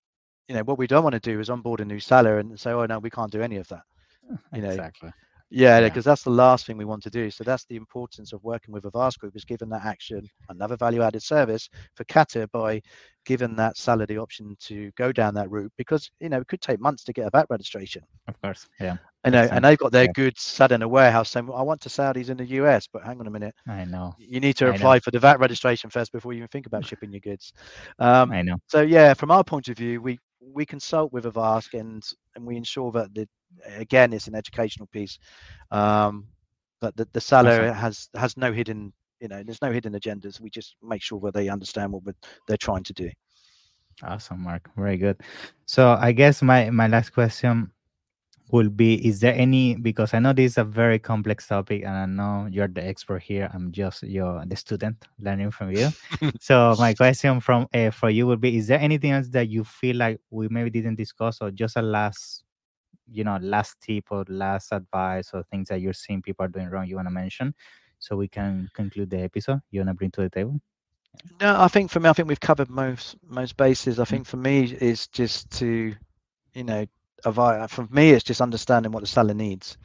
know 0.55 0.63
what 0.63 0.77
we 0.77 0.87
don't 0.87 1.03
want 1.03 1.13
to 1.13 1.19
do 1.19 1.39
is 1.39 1.49
onboard 1.49 1.79
a 1.81 1.85
new 1.85 1.99
seller 1.99 2.39
and 2.39 2.59
say 2.59 2.71
oh 2.71 2.85
no 2.85 2.99
we 2.99 3.09
can't 3.09 3.31
do 3.31 3.41
any 3.41 3.55
of 3.55 3.67
that 3.69 3.83
you 4.53 4.61
know, 4.61 4.69
exactly. 4.69 5.11
Yeah 5.51 5.79
Yeah. 5.79 5.89
because 5.89 6.05
that's 6.05 6.23
the 6.23 6.29
last 6.31 6.65
thing 6.65 6.77
we 6.77 6.85
want 6.85 7.03
to 7.03 7.09
do 7.09 7.29
so 7.29 7.43
that's 7.43 7.65
the 7.65 7.75
importance 7.75 8.31
of 8.33 8.43
working 8.43 8.73
with 8.73 8.83
AVASK 8.85 9.19
group 9.19 9.35
is 9.35 9.45
giving 9.45 9.69
that 9.69 9.85
action 9.85 10.27
another 10.49 10.77
value 10.77 11.01
added 11.03 11.21
service 11.21 11.69
for 11.95 12.03
kata 12.05 12.47
by 12.53 12.81
giving 13.25 13.55
that 13.55 13.77
seller 13.77 14.05
the 14.07 14.17
option 14.17 14.55
to 14.59 14.89
go 14.97 15.11
down 15.11 15.33
that 15.35 15.51
route 15.51 15.71
because 15.77 16.09
you 16.19 16.29
know 16.29 16.39
it 16.39 16.47
could 16.47 16.61
take 16.61 16.79
months 16.79 17.03
to 17.03 17.13
get 17.13 17.27
a 17.27 17.29
VAT 17.29 17.45
registration 17.49 18.01
Of 18.27 18.41
course. 18.41 18.67
Yeah. 18.79 18.97
I 19.23 19.29
know, 19.29 19.47
and 19.51 19.63
they've 19.63 19.77
got 19.77 19.91
their 19.91 20.05
Yeah. 20.05 20.13
goods 20.15 20.41
sat 20.41 20.71
in 20.71 20.81
a 20.81 20.87
warehouse 20.87 21.29
saying, 21.29 21.45
well, 21.45 21.57
I 21.57 21.61
want 21.61 21.79
to 21.81 21.89
sell 21.89 22.11
these 22.11 22.29
in 22.31 22.37
the 22.37 22.45
US, 22.61 22.87
but 22.91 23.03
hang 23.03 23.19
on 23.19 23.27
a 23.27 23.29
minute. 23.29 23.53
I 23.67 23.85
know. 23.85 24.15
You 24.17 24.39
need 24.39 24.55
to 24.57 24.69
apply 24.71 24.99
for 24.99 25.11
the 25.11 25.19
VAT 25.19 25.39
registration 25.39 25.91
first 25.91 26.11
before 26.11 26.33
you 26.33 26.37
even 26.37 26.47
think 26.47 26.65
about 26.65 26.83
shipping 26.85 27.11
your 27.11 27.19
goods. 27.19 27.53
Um, 27.99 28.31
I 28.31 28.41
know. 28.41 28.55
so 28.67 28.81
yeah, 28.81 29.13
from 29.13 29.29
our 29.29 29.43
point 29.43 29.67
of 29.67 29.77
view, 29.77 30.01
we 30.01 30.17
we 30.41 30.65
consult 30.65 31.13
with 31.13 31.25
Avask 31.25 31.79
and 31.79 32.03
and 32.35 32.45
we 32.45 32.57
ensure 32.57 32.91
that 32.91 33.13
the 33.13 33.27
again 33.75 34.13
it's 34.13 34.27
an 34.27 34.35
educational 34.35 34.87
piece. 34.87 35.19
Um, 35.71 36.27
that 36.81 36.95
the, 36.97 37.07
the 37.13 37.21
seller 37.21 37.71
has 37.71 38.09
has 38.15 38.35
no 38.37 38.51
hidden 38.51 38.91
you 39.19 39.27
know 39.27 39.43
there's 39.43 39.61
no 39.61 39.71
hidden 39.71 39.93
agendas. 39.93 40.41
We 40.41 40.49
just 40.49 40.75
make 40.81 41.01
sure 41.01 41.19
that 41.21 41.33
they 41.33 41.47
understand 41.49 41.91
what 41.91 42.03
they're 42.47 42.57
trying 42.57 42.83
to 42.83 42.93
do. 42.93 43.09
Awesome, 44.03 44.41
Mark. 44.41 44.69
Very 44.75 44.97
good. 44.97 45.21
So 45.65 45.95
I 45.99 46.11
guess 46.11 46.41
my 46.41 46.69
my 46.69 46.87
last 46.87 47.11
question 47.11 47.71
will 48.51 48.69
be 48.69 49.05
is 49.07 49.19
there 49.19 49.33
any 49.33 49.75
because 49.75 50.13
I 50.13 50.19
know 50.19 50.33
this 50.33 50.53
is 50.53 50.57
a 50.57 50.63
very 50.63 50.99
complex 50.99 51.47
topic 51.47 51.83
and 51.83 51.95
I 51.95 52.05
know 52.05 52.47
you're 52.51 52.67
the 52.67 52.85
expert 52.85 53.23
here. 53.23 53.49
I'm 53.53 53.71
just 53.71 54.03
your 54.03 54.43
the 54.45 54.55
student 54.55 55.05
learning 55.19 55.51
from 55.51 55.71
you. 55.71 55.89
so 56.39 56.75
my 56.77 56.93
question 56.93 57.39
from 57.39 57.67
uh, 57.73 57.91
for 57.91 58.09
you 58.09 58.27
would 58.27 58.41
be 58.41 58.57
is 58.57 58.67
there 58.67 58.79
anything 58.79 59.11
else 59.11 59.29
that 59.29 59.49
you 59.49 59.63
feel 59.63 59.95
like 59.95 60.19
we 60.29 60.47
maybe 60.49 60.69
didn't 60.69 60.95
discuss 60.95 61.39
or 61.41 61.51
just 61.51 61.77
a 61.77 61.81
last 61.81 62.43
you 63.11 63.23
know 63.23 63.37
last 63.41 63.77
tip 63.81 64.05
or 64.11 64.23
last 64.27 64.71
advice 64.71 65.31
or 65.33 65.43
things 65.43 65.69
that 65.69 65.81
you're 65.81 65.93
seeing 65.93 66.21
people 66.21 66.45
are 66.45 66.49
doing 66.49 66.69
wrong 66.69 66.87
you 66.87 66.95
want 66.95 67.07
to 67.07 67.11
mention 67.11 67.53
so 67.99 68.15
we 68.15 68.27
can 68.27 68.69
conclude 68.73 69.09
the 69.09 69.19
episode 69.19 69.59
you 69.69 69.79
want 69.79 69.89
to 69.89 69.93
bring 69.93 70.11
to 70.11 70.21
the 70.21 70.29
table 70.29 70.59
No, 71.41 71.59
I 71.59 71.67
think 71.67 71.91
for 71.91 71.99
me, 71.99 72.09
I 72.09 72.13
think 72.13 72.29
we've 72.29 72.39
covered 72.39 72.69
most 72.69 73.17
most 73.27 73.57
bases. 73.57 73.97
Mm. 73.97 74.01
I 74.01 74.05
think 74.05 74.25
for 74.25 74.37
me 74.37 74.63
is 74.63 75.07
just 75.07 75.49
to, 75.59 75.93
you 76.53 76.63
know, 76.63 76.85
advi- 77.25 77.69
for 77.69 77.87
me 77.91 78.11
it's 78.11 78.23
just 78.23 78.41
understanding 78.41 78.91
what 78.91 79.01
the 79.01 79.07
seller 79.07 79.33
needs. 79.33 79.77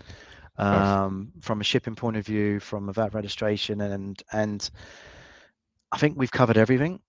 um, 0.59 1.33
from 1.41 1.61
a 1.61 1.65
shipping 1.65 1.95
point 1.95 2.17
of 2.17 2.25
view, 2.27 2.61
from 2.61 2.89
a 2.89 2.93
VAT 2.93 3.15
registration, 3.15 3.81
and 3.81 4.23
and 4.33 4.71
I 5.93 5.99
think 5.99 6.17
we've 6.17 6.31
covered 6.31 6.57
everything. 6.57 7.01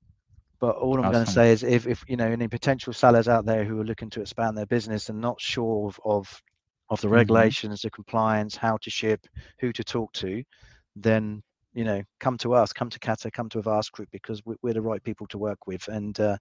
But 0.60 0.76
all 0.78 0.96
I'm 0.96 1.02
awesome. 1.02 1.12
going 1.14 1.26
to 1.26 1.32
say 1.32 1.52
is, 1.52 1.64
if, 1.64 1.86
if 1.86 2.04
you 2.08 2.18
know 2.18 2.28
any 2.28 2.48
potential 2.48 2.92
sellers 2.92 3.28
out 3.28 3.46
there 3.46 3.64
who 3.64 3.80
are 3.80 3.86
looking 3.86 4.10
to 4.12 4.22
expand 4.22 4.58
their 4.58 4.66
business 4.66 5.10
and 5.10 5.22
not 5.22 5.40
sure 5.40 5.88
of 5.88 6.00
of, 6.04 6.42
of 6.90 7.00
the 7.02 7.08
mm-hmm. 7.08 7.16
regulations, 7.16 7.82
the 7.82 7.92
compliance, 7.92 8.56
how 8.56 8.78
to 8.78 8.90
ship, 8.90 9.28
who 9.60 9.72
to 9.72 9.84
talk 9.84 10.12
to, 10.14 10.44
then 10.96 11.44
you 11.78 11.84
know 11.84 12.02
come 12.20 12.38
to 12.40 12.56
us 12.56 12.74
come 12.74 12.90
to 12.90 13.00
kata 13.00 13.30
come 13.30 13.48
to 13.50 13.62
AVASK 13.62 13.92
group 13.92 14.10
because 14.12 14.42
we're 14.64 14.74
the 14.74 14.82
right 14.82 15.04
people 15.04 15.28
to 15.28 15.38
work 15.38 15.68
with. 15.68 15.88
And 15.88 16.20
uh, 16.20 16.38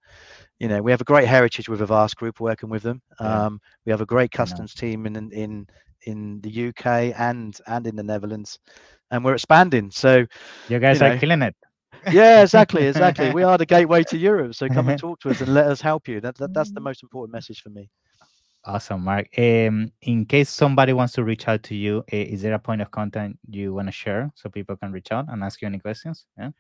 you 0.59 0.67
know 0.67 0.81
we 0.81 0.91
have 0.91 1.03
a 1.03 1.05
great 1.05 1.29
heritage 1.29 1.69
with 1.69 1.81
AVASK 1.81 2.17
group 2.17 2.41
working 2.41 2.71
with 2.71 2.83
them. 2.83 3.03
Um, 3.21 3.61
we 3.85 3.93
have 3.93 4.01
a 4.01 4.07
great 4.07 4.31
customs 4.31 4.73
team 4.73 5.05
in 5.05 5.31
in 5.33 5.67
in 6.07 6.41
the 6.41 6.69
uk 6.69 6.87
and 6.87 7.55
and 7.67 7.87
in 7.87 7.95
the 7.97 8.03
netherlands. 8.03 8.59
And 9.11 9.23
we're 9.23 9.35
expanding. 9.35 9.91
So 9.91 10.25
you 10.69 10.79
guys 10.79 11.01
you 11.01 11.07
know, 11.07 11.15
are 11.15 11.19
killing 11.19 11.43
it. 11.43 11.55
Yeah 12.11 12.41
exactly 12.41 12.87
exactly. 12.93 13.31
We 13.31 13.43
are 13.43 13.59
the 13.59 13.67
gateway 13.67 14.05
to 14.05 14.17
europe. 14.17 14.55
So 14.55 14.69
come 14.69 14.89
and 14.89 14.99
talk 15.07 15.21
to 15.21 15.29
us 15.29 15.43
and 15.43 15.53
let 15.53 15.67
us 15.67 15.83
help 15.83 16.09
you. 16.09 16.23
That, 16.23 16.37
that 16.39 16.55
that's 16.55 16.73
the 16.73 16.81
most 16.89 17.03
important 17.03 17.35
message 17.35 17.61
for 17.61 17.69
me 17.69 17.91
Awesome, 18.67 19.05
Mark. 19.05 19.29
Um, 19.39 19.93
in 20.03 20.27
case 20.27 20.51
somebody 20.51 20.93
wants 20.93 21.13
to 21.15 21.23
reach 21.23 21.47
out 21.47 21.63
to 21.65 21.75
you, 21.77 21.99
uh, 22.13 22.17
is 22.17 22.43
there 22.43 22.55
a 22.55 22.59
point 22.59 22.83
of 22.83 22.91
contact 22.91 23.35
you 23.49 23.73
want 23.73 23.87
to 23.87 23.93
share 23.93 24.33
so 24.35 24.51
people 24.51 24.77
can 24.77 24.91
reach 24.91 25.13
out 25.13 25.27
and 25.29 25.45
ask 25.45 25.63
you 25.63 25.67
any 25.67 25.79
questions? 25.79 26.27
Yeah. 26.37 26.51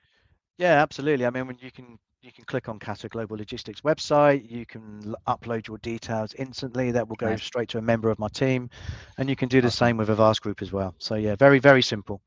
Yeah, 0.57 0.81
absolutely. 0.83 1.27
I 1.27 1.31
mean, 1.31 1.49
when 1.49 1.59
you 1.61 1.73
can 1.73 1.99
you 2.23 2.33
can 2.33 2.45
click 2.45 2.69
on 2.69 2.79
Kata 2.79 3.09
Global 3.09 3.37
Logistics 3.37 3.81
website, 3.81 4.49
you 4.49 4.64
can 4.64 5.14
upload 5.27 5.66
your 5.66 5.79
details 5.79 6.33
instantly. 6.35 6.92
That 6.92 7.09
will 7.09 7.16
go 7.16 7.31
nice. 7.31 7.42
straight 7.42 7.69
to 7.71 7.79
a 7.79 7.83
member 7.83 8.09
of 8.09 8.19
my 8.21 8.29
team, 8.29 8.71
and 9.19 9.29
you 9.29 9.35
can 9.35 9.49
do 9.49 9.61
the 9.61 9.71
same 9.71 9.97
with 9.97 10.09
AVASK 10.09 10.42
Group 10.42 10.62
as 10.62 10.73
well. 10.73 10.95
So 10.99 11.16
yeah, 11.16 11.35
very 11.35 11.59
very 11.59 11.83
simple. 11.83 12.21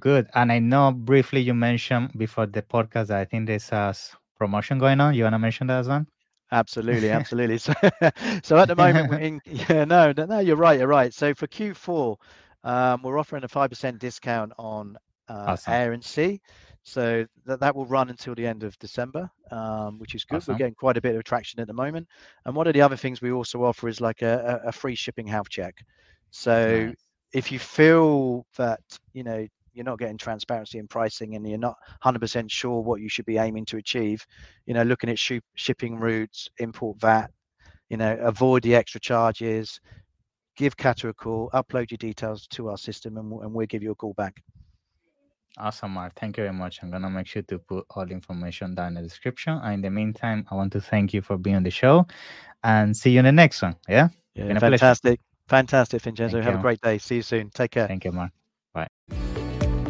Good. 0.00 0.28
And 0.34 0.50
I 0.50 0.58
know 0.58 0.90
briefly 0.90 1.40
you 1.40 1.54
mentioned 1.54 2.12
before 2.16 2.46
the 2.46 2.62
podcast. 2.62 3.10
I 3.10 3.24
think 3.24 3.46
there's 3.46 3.70
a 3.70 3.94
promotion 4.36 4.78
going 4.78 5.00
on. 5.00 5.14
You 5.14 5.22
want 5.22 5.34
to 5.34 5.38
mention 5.38 5.68
that 5.68 5.78
as 5.78 5.88
well? 5.88 6.06
Absolutely, 6.54 7.10
absolutely. 7.10 7.58
So, 7.58 7.72
so 8.42 8.58
at 8.58 8.68
the 8.68 8.76
moment, 8.76 9.12
in, 9.22 9.40
yeah, 9.68 9.84
no, 9.84 10.12
no, 10.12 10.38
you're 10.38 10.56
right, 10.56 10.78
you're 10.78 10.88
right. 10.88 11.12
So 11.12 11.34
for 11.34 11.48
Q4, 11.48 12.16
um, 12.62 13.02
we're 13.02 13.18
offering 13.18 13.44
a 13.44 13.48
five 13.48 13.70
percent 13.70 13.98
discount 13.98 14.52
on 14.56 14.96
uh, 15.28 15.46
awesome. 15.48 15.74
air 15.74 15.92
and 15.92 16.04
sea. 16.04 16.40
So 16.84 17.26
that, 17.46 17.60
that 17.60 17.74
will 17.74 17.86
run 17.86 18.08
until 18.08 18.34
the 18.34 18.46
end 18.46 18.62
of 18.62 18.78
December, 18.78 19.28
um, 19.50 19.98
which 19.98 20.14
is 20.14 20.24
good. 20.24 20.36
Awesome. 20.36 20.54
We're 20.54 20.58
getting 20.58 20.74
quite 20.74 20.96
a 20.96 21.00
bit 21.00 21.16
of 21.16 21.24
traction 21.24 21.58
at 21.60 21.66
the 21.66 21.72
moment. 21.72 22.06
And 22.44 22.54
one 22.54 22.66
of 22.66 22.74
the 22.74 22.82
other 22.82 22.96
things 22.96 23.20
we 23.20 23.32
also 23.32 23.64
offer 23.64 23.88
is 23.88 24.00
like 24.00 24.22
a, 24.22 24.60
a 24.64 24.72
free 24.72 24.94
shipping 24.94 25.26
health 25.26 25.48
check. 25.48 25.74
So 26.30 26.86
nice. 26.86 26.94
if 27.32 27.50
you 27.50 27.58
feel 27.58 28.46
that 28.56 28.80
you 29.12 29.24
know 29.24 29.46
you're 29.74 29.84
not 29.84 29.98
getting 29.98 30.16
transparency 30.16 30.78
in 30.78 30.86
pricing 30.86 31.34
and 31.34 31.46
you're 31.48 31.58
not 31.58 31.76
100% 32.04 32.50
sure 32.50 32.80
what 32.80 33.00
you 33.00 33.08
should 33.08 33.26
be 33.26 33.38
aiming 33.38 33.64
to 33.66 33.76
achieve 33.76 34.24
you 34.66 34.74
know 34.74 34.82
looking 34.82 35.10
at 35.10 35.18
sh- 35.18 35.40
shipping 35.54 35.96
routes 35.96 36.48
import 36.58 36.98
vat 37.00 37.30
you 37.90 37.96
know 37.96 38.16
avoid 38.20 38.62
the 38.62 38.74
extra 38.74 39.00
charges 39.00 39.80
give 40.56 40.76
Kata 40.76 41.08
a 41.08 41.14
call 41.14 41.50
upload 41.52 41.90
your 41.90 41.98
details 41.98 42.46
to 42.48 42.68
our 42.68 42.78
system 42.78 43.16
and, 43.16 43.30
and 43.42 43.52
we'll 43.52 43.66
give 43.66 43.82
you 43.82 43.90
a 43.90 43.96
call 43.96 44.14
back 44.14 44.40
Awesome, 45.56 45.92
Mark. 45.92 46.14
Thank 46.16 46.36
you 46.36 46.42
very 46.42 46.52
much. 46.52 46.80
I'm 46.82 46.90
gonna 46.90 47.08
make 47.08 47.28
sure 47.28 47.42
to 47.42 47.58
put 47.60 47.86
all 47.90 48.04
the 48.04 48.12
information 48.12 48.74
down 48.74 48.88
in 48.88 48.94
the 48.94 49.02
description. 49.02 49.60
And 49.62 49.74
in 49.74 49.82
the 49.82 49.90
meantime, 49.90 50.44
I 50.50 50.56
want 50.56 50.72
to 50.72 50.80
thank 50.80 51.14
you 51.14 51.22
for 51.22 51.38
being 51.38 51.54
on 51.54 51.62
the 51.62 51.70
show, 51.70 52.08
and 52.64 52.96
see 52.96 53.10
you 53.12 53.20
in 53.20 53.24
the 53.24 53.30
next 53.30 53.62
one. 53.62 53.76
Yeah. 53.88 54.08
Yeah. 54.34 54.58
Fantastic. 54.58 55.20
Fantastic, 55.48 56.02
Vincenzo. 56.02 56.38
Thank 56.38 56.44
Have 56.44 56.54
you. 56.54 56.58
a 56.58 56.62
great 56.62 56.80
day. 56.80 56.98
See 56.98 57.16
you 57.16 57.22
soon. 57.22 57.50
Take 57.50 57.72
care. 57.72 57.86
Thank 57.86 58.04
you, 58.04 58.12
Mark. 58.12 58.32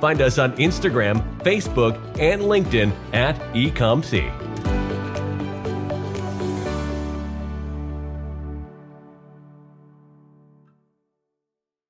Find 0.00 0.20
us 0.20 0.38
on 0.38 0.52
Instagram, 0.56 1.22
Facebook, 1.42 1.96
and 2.18 2.42
LinkedIn 2.42 2.92
at 3.12 3.36
ecomcy. 3.54 4.47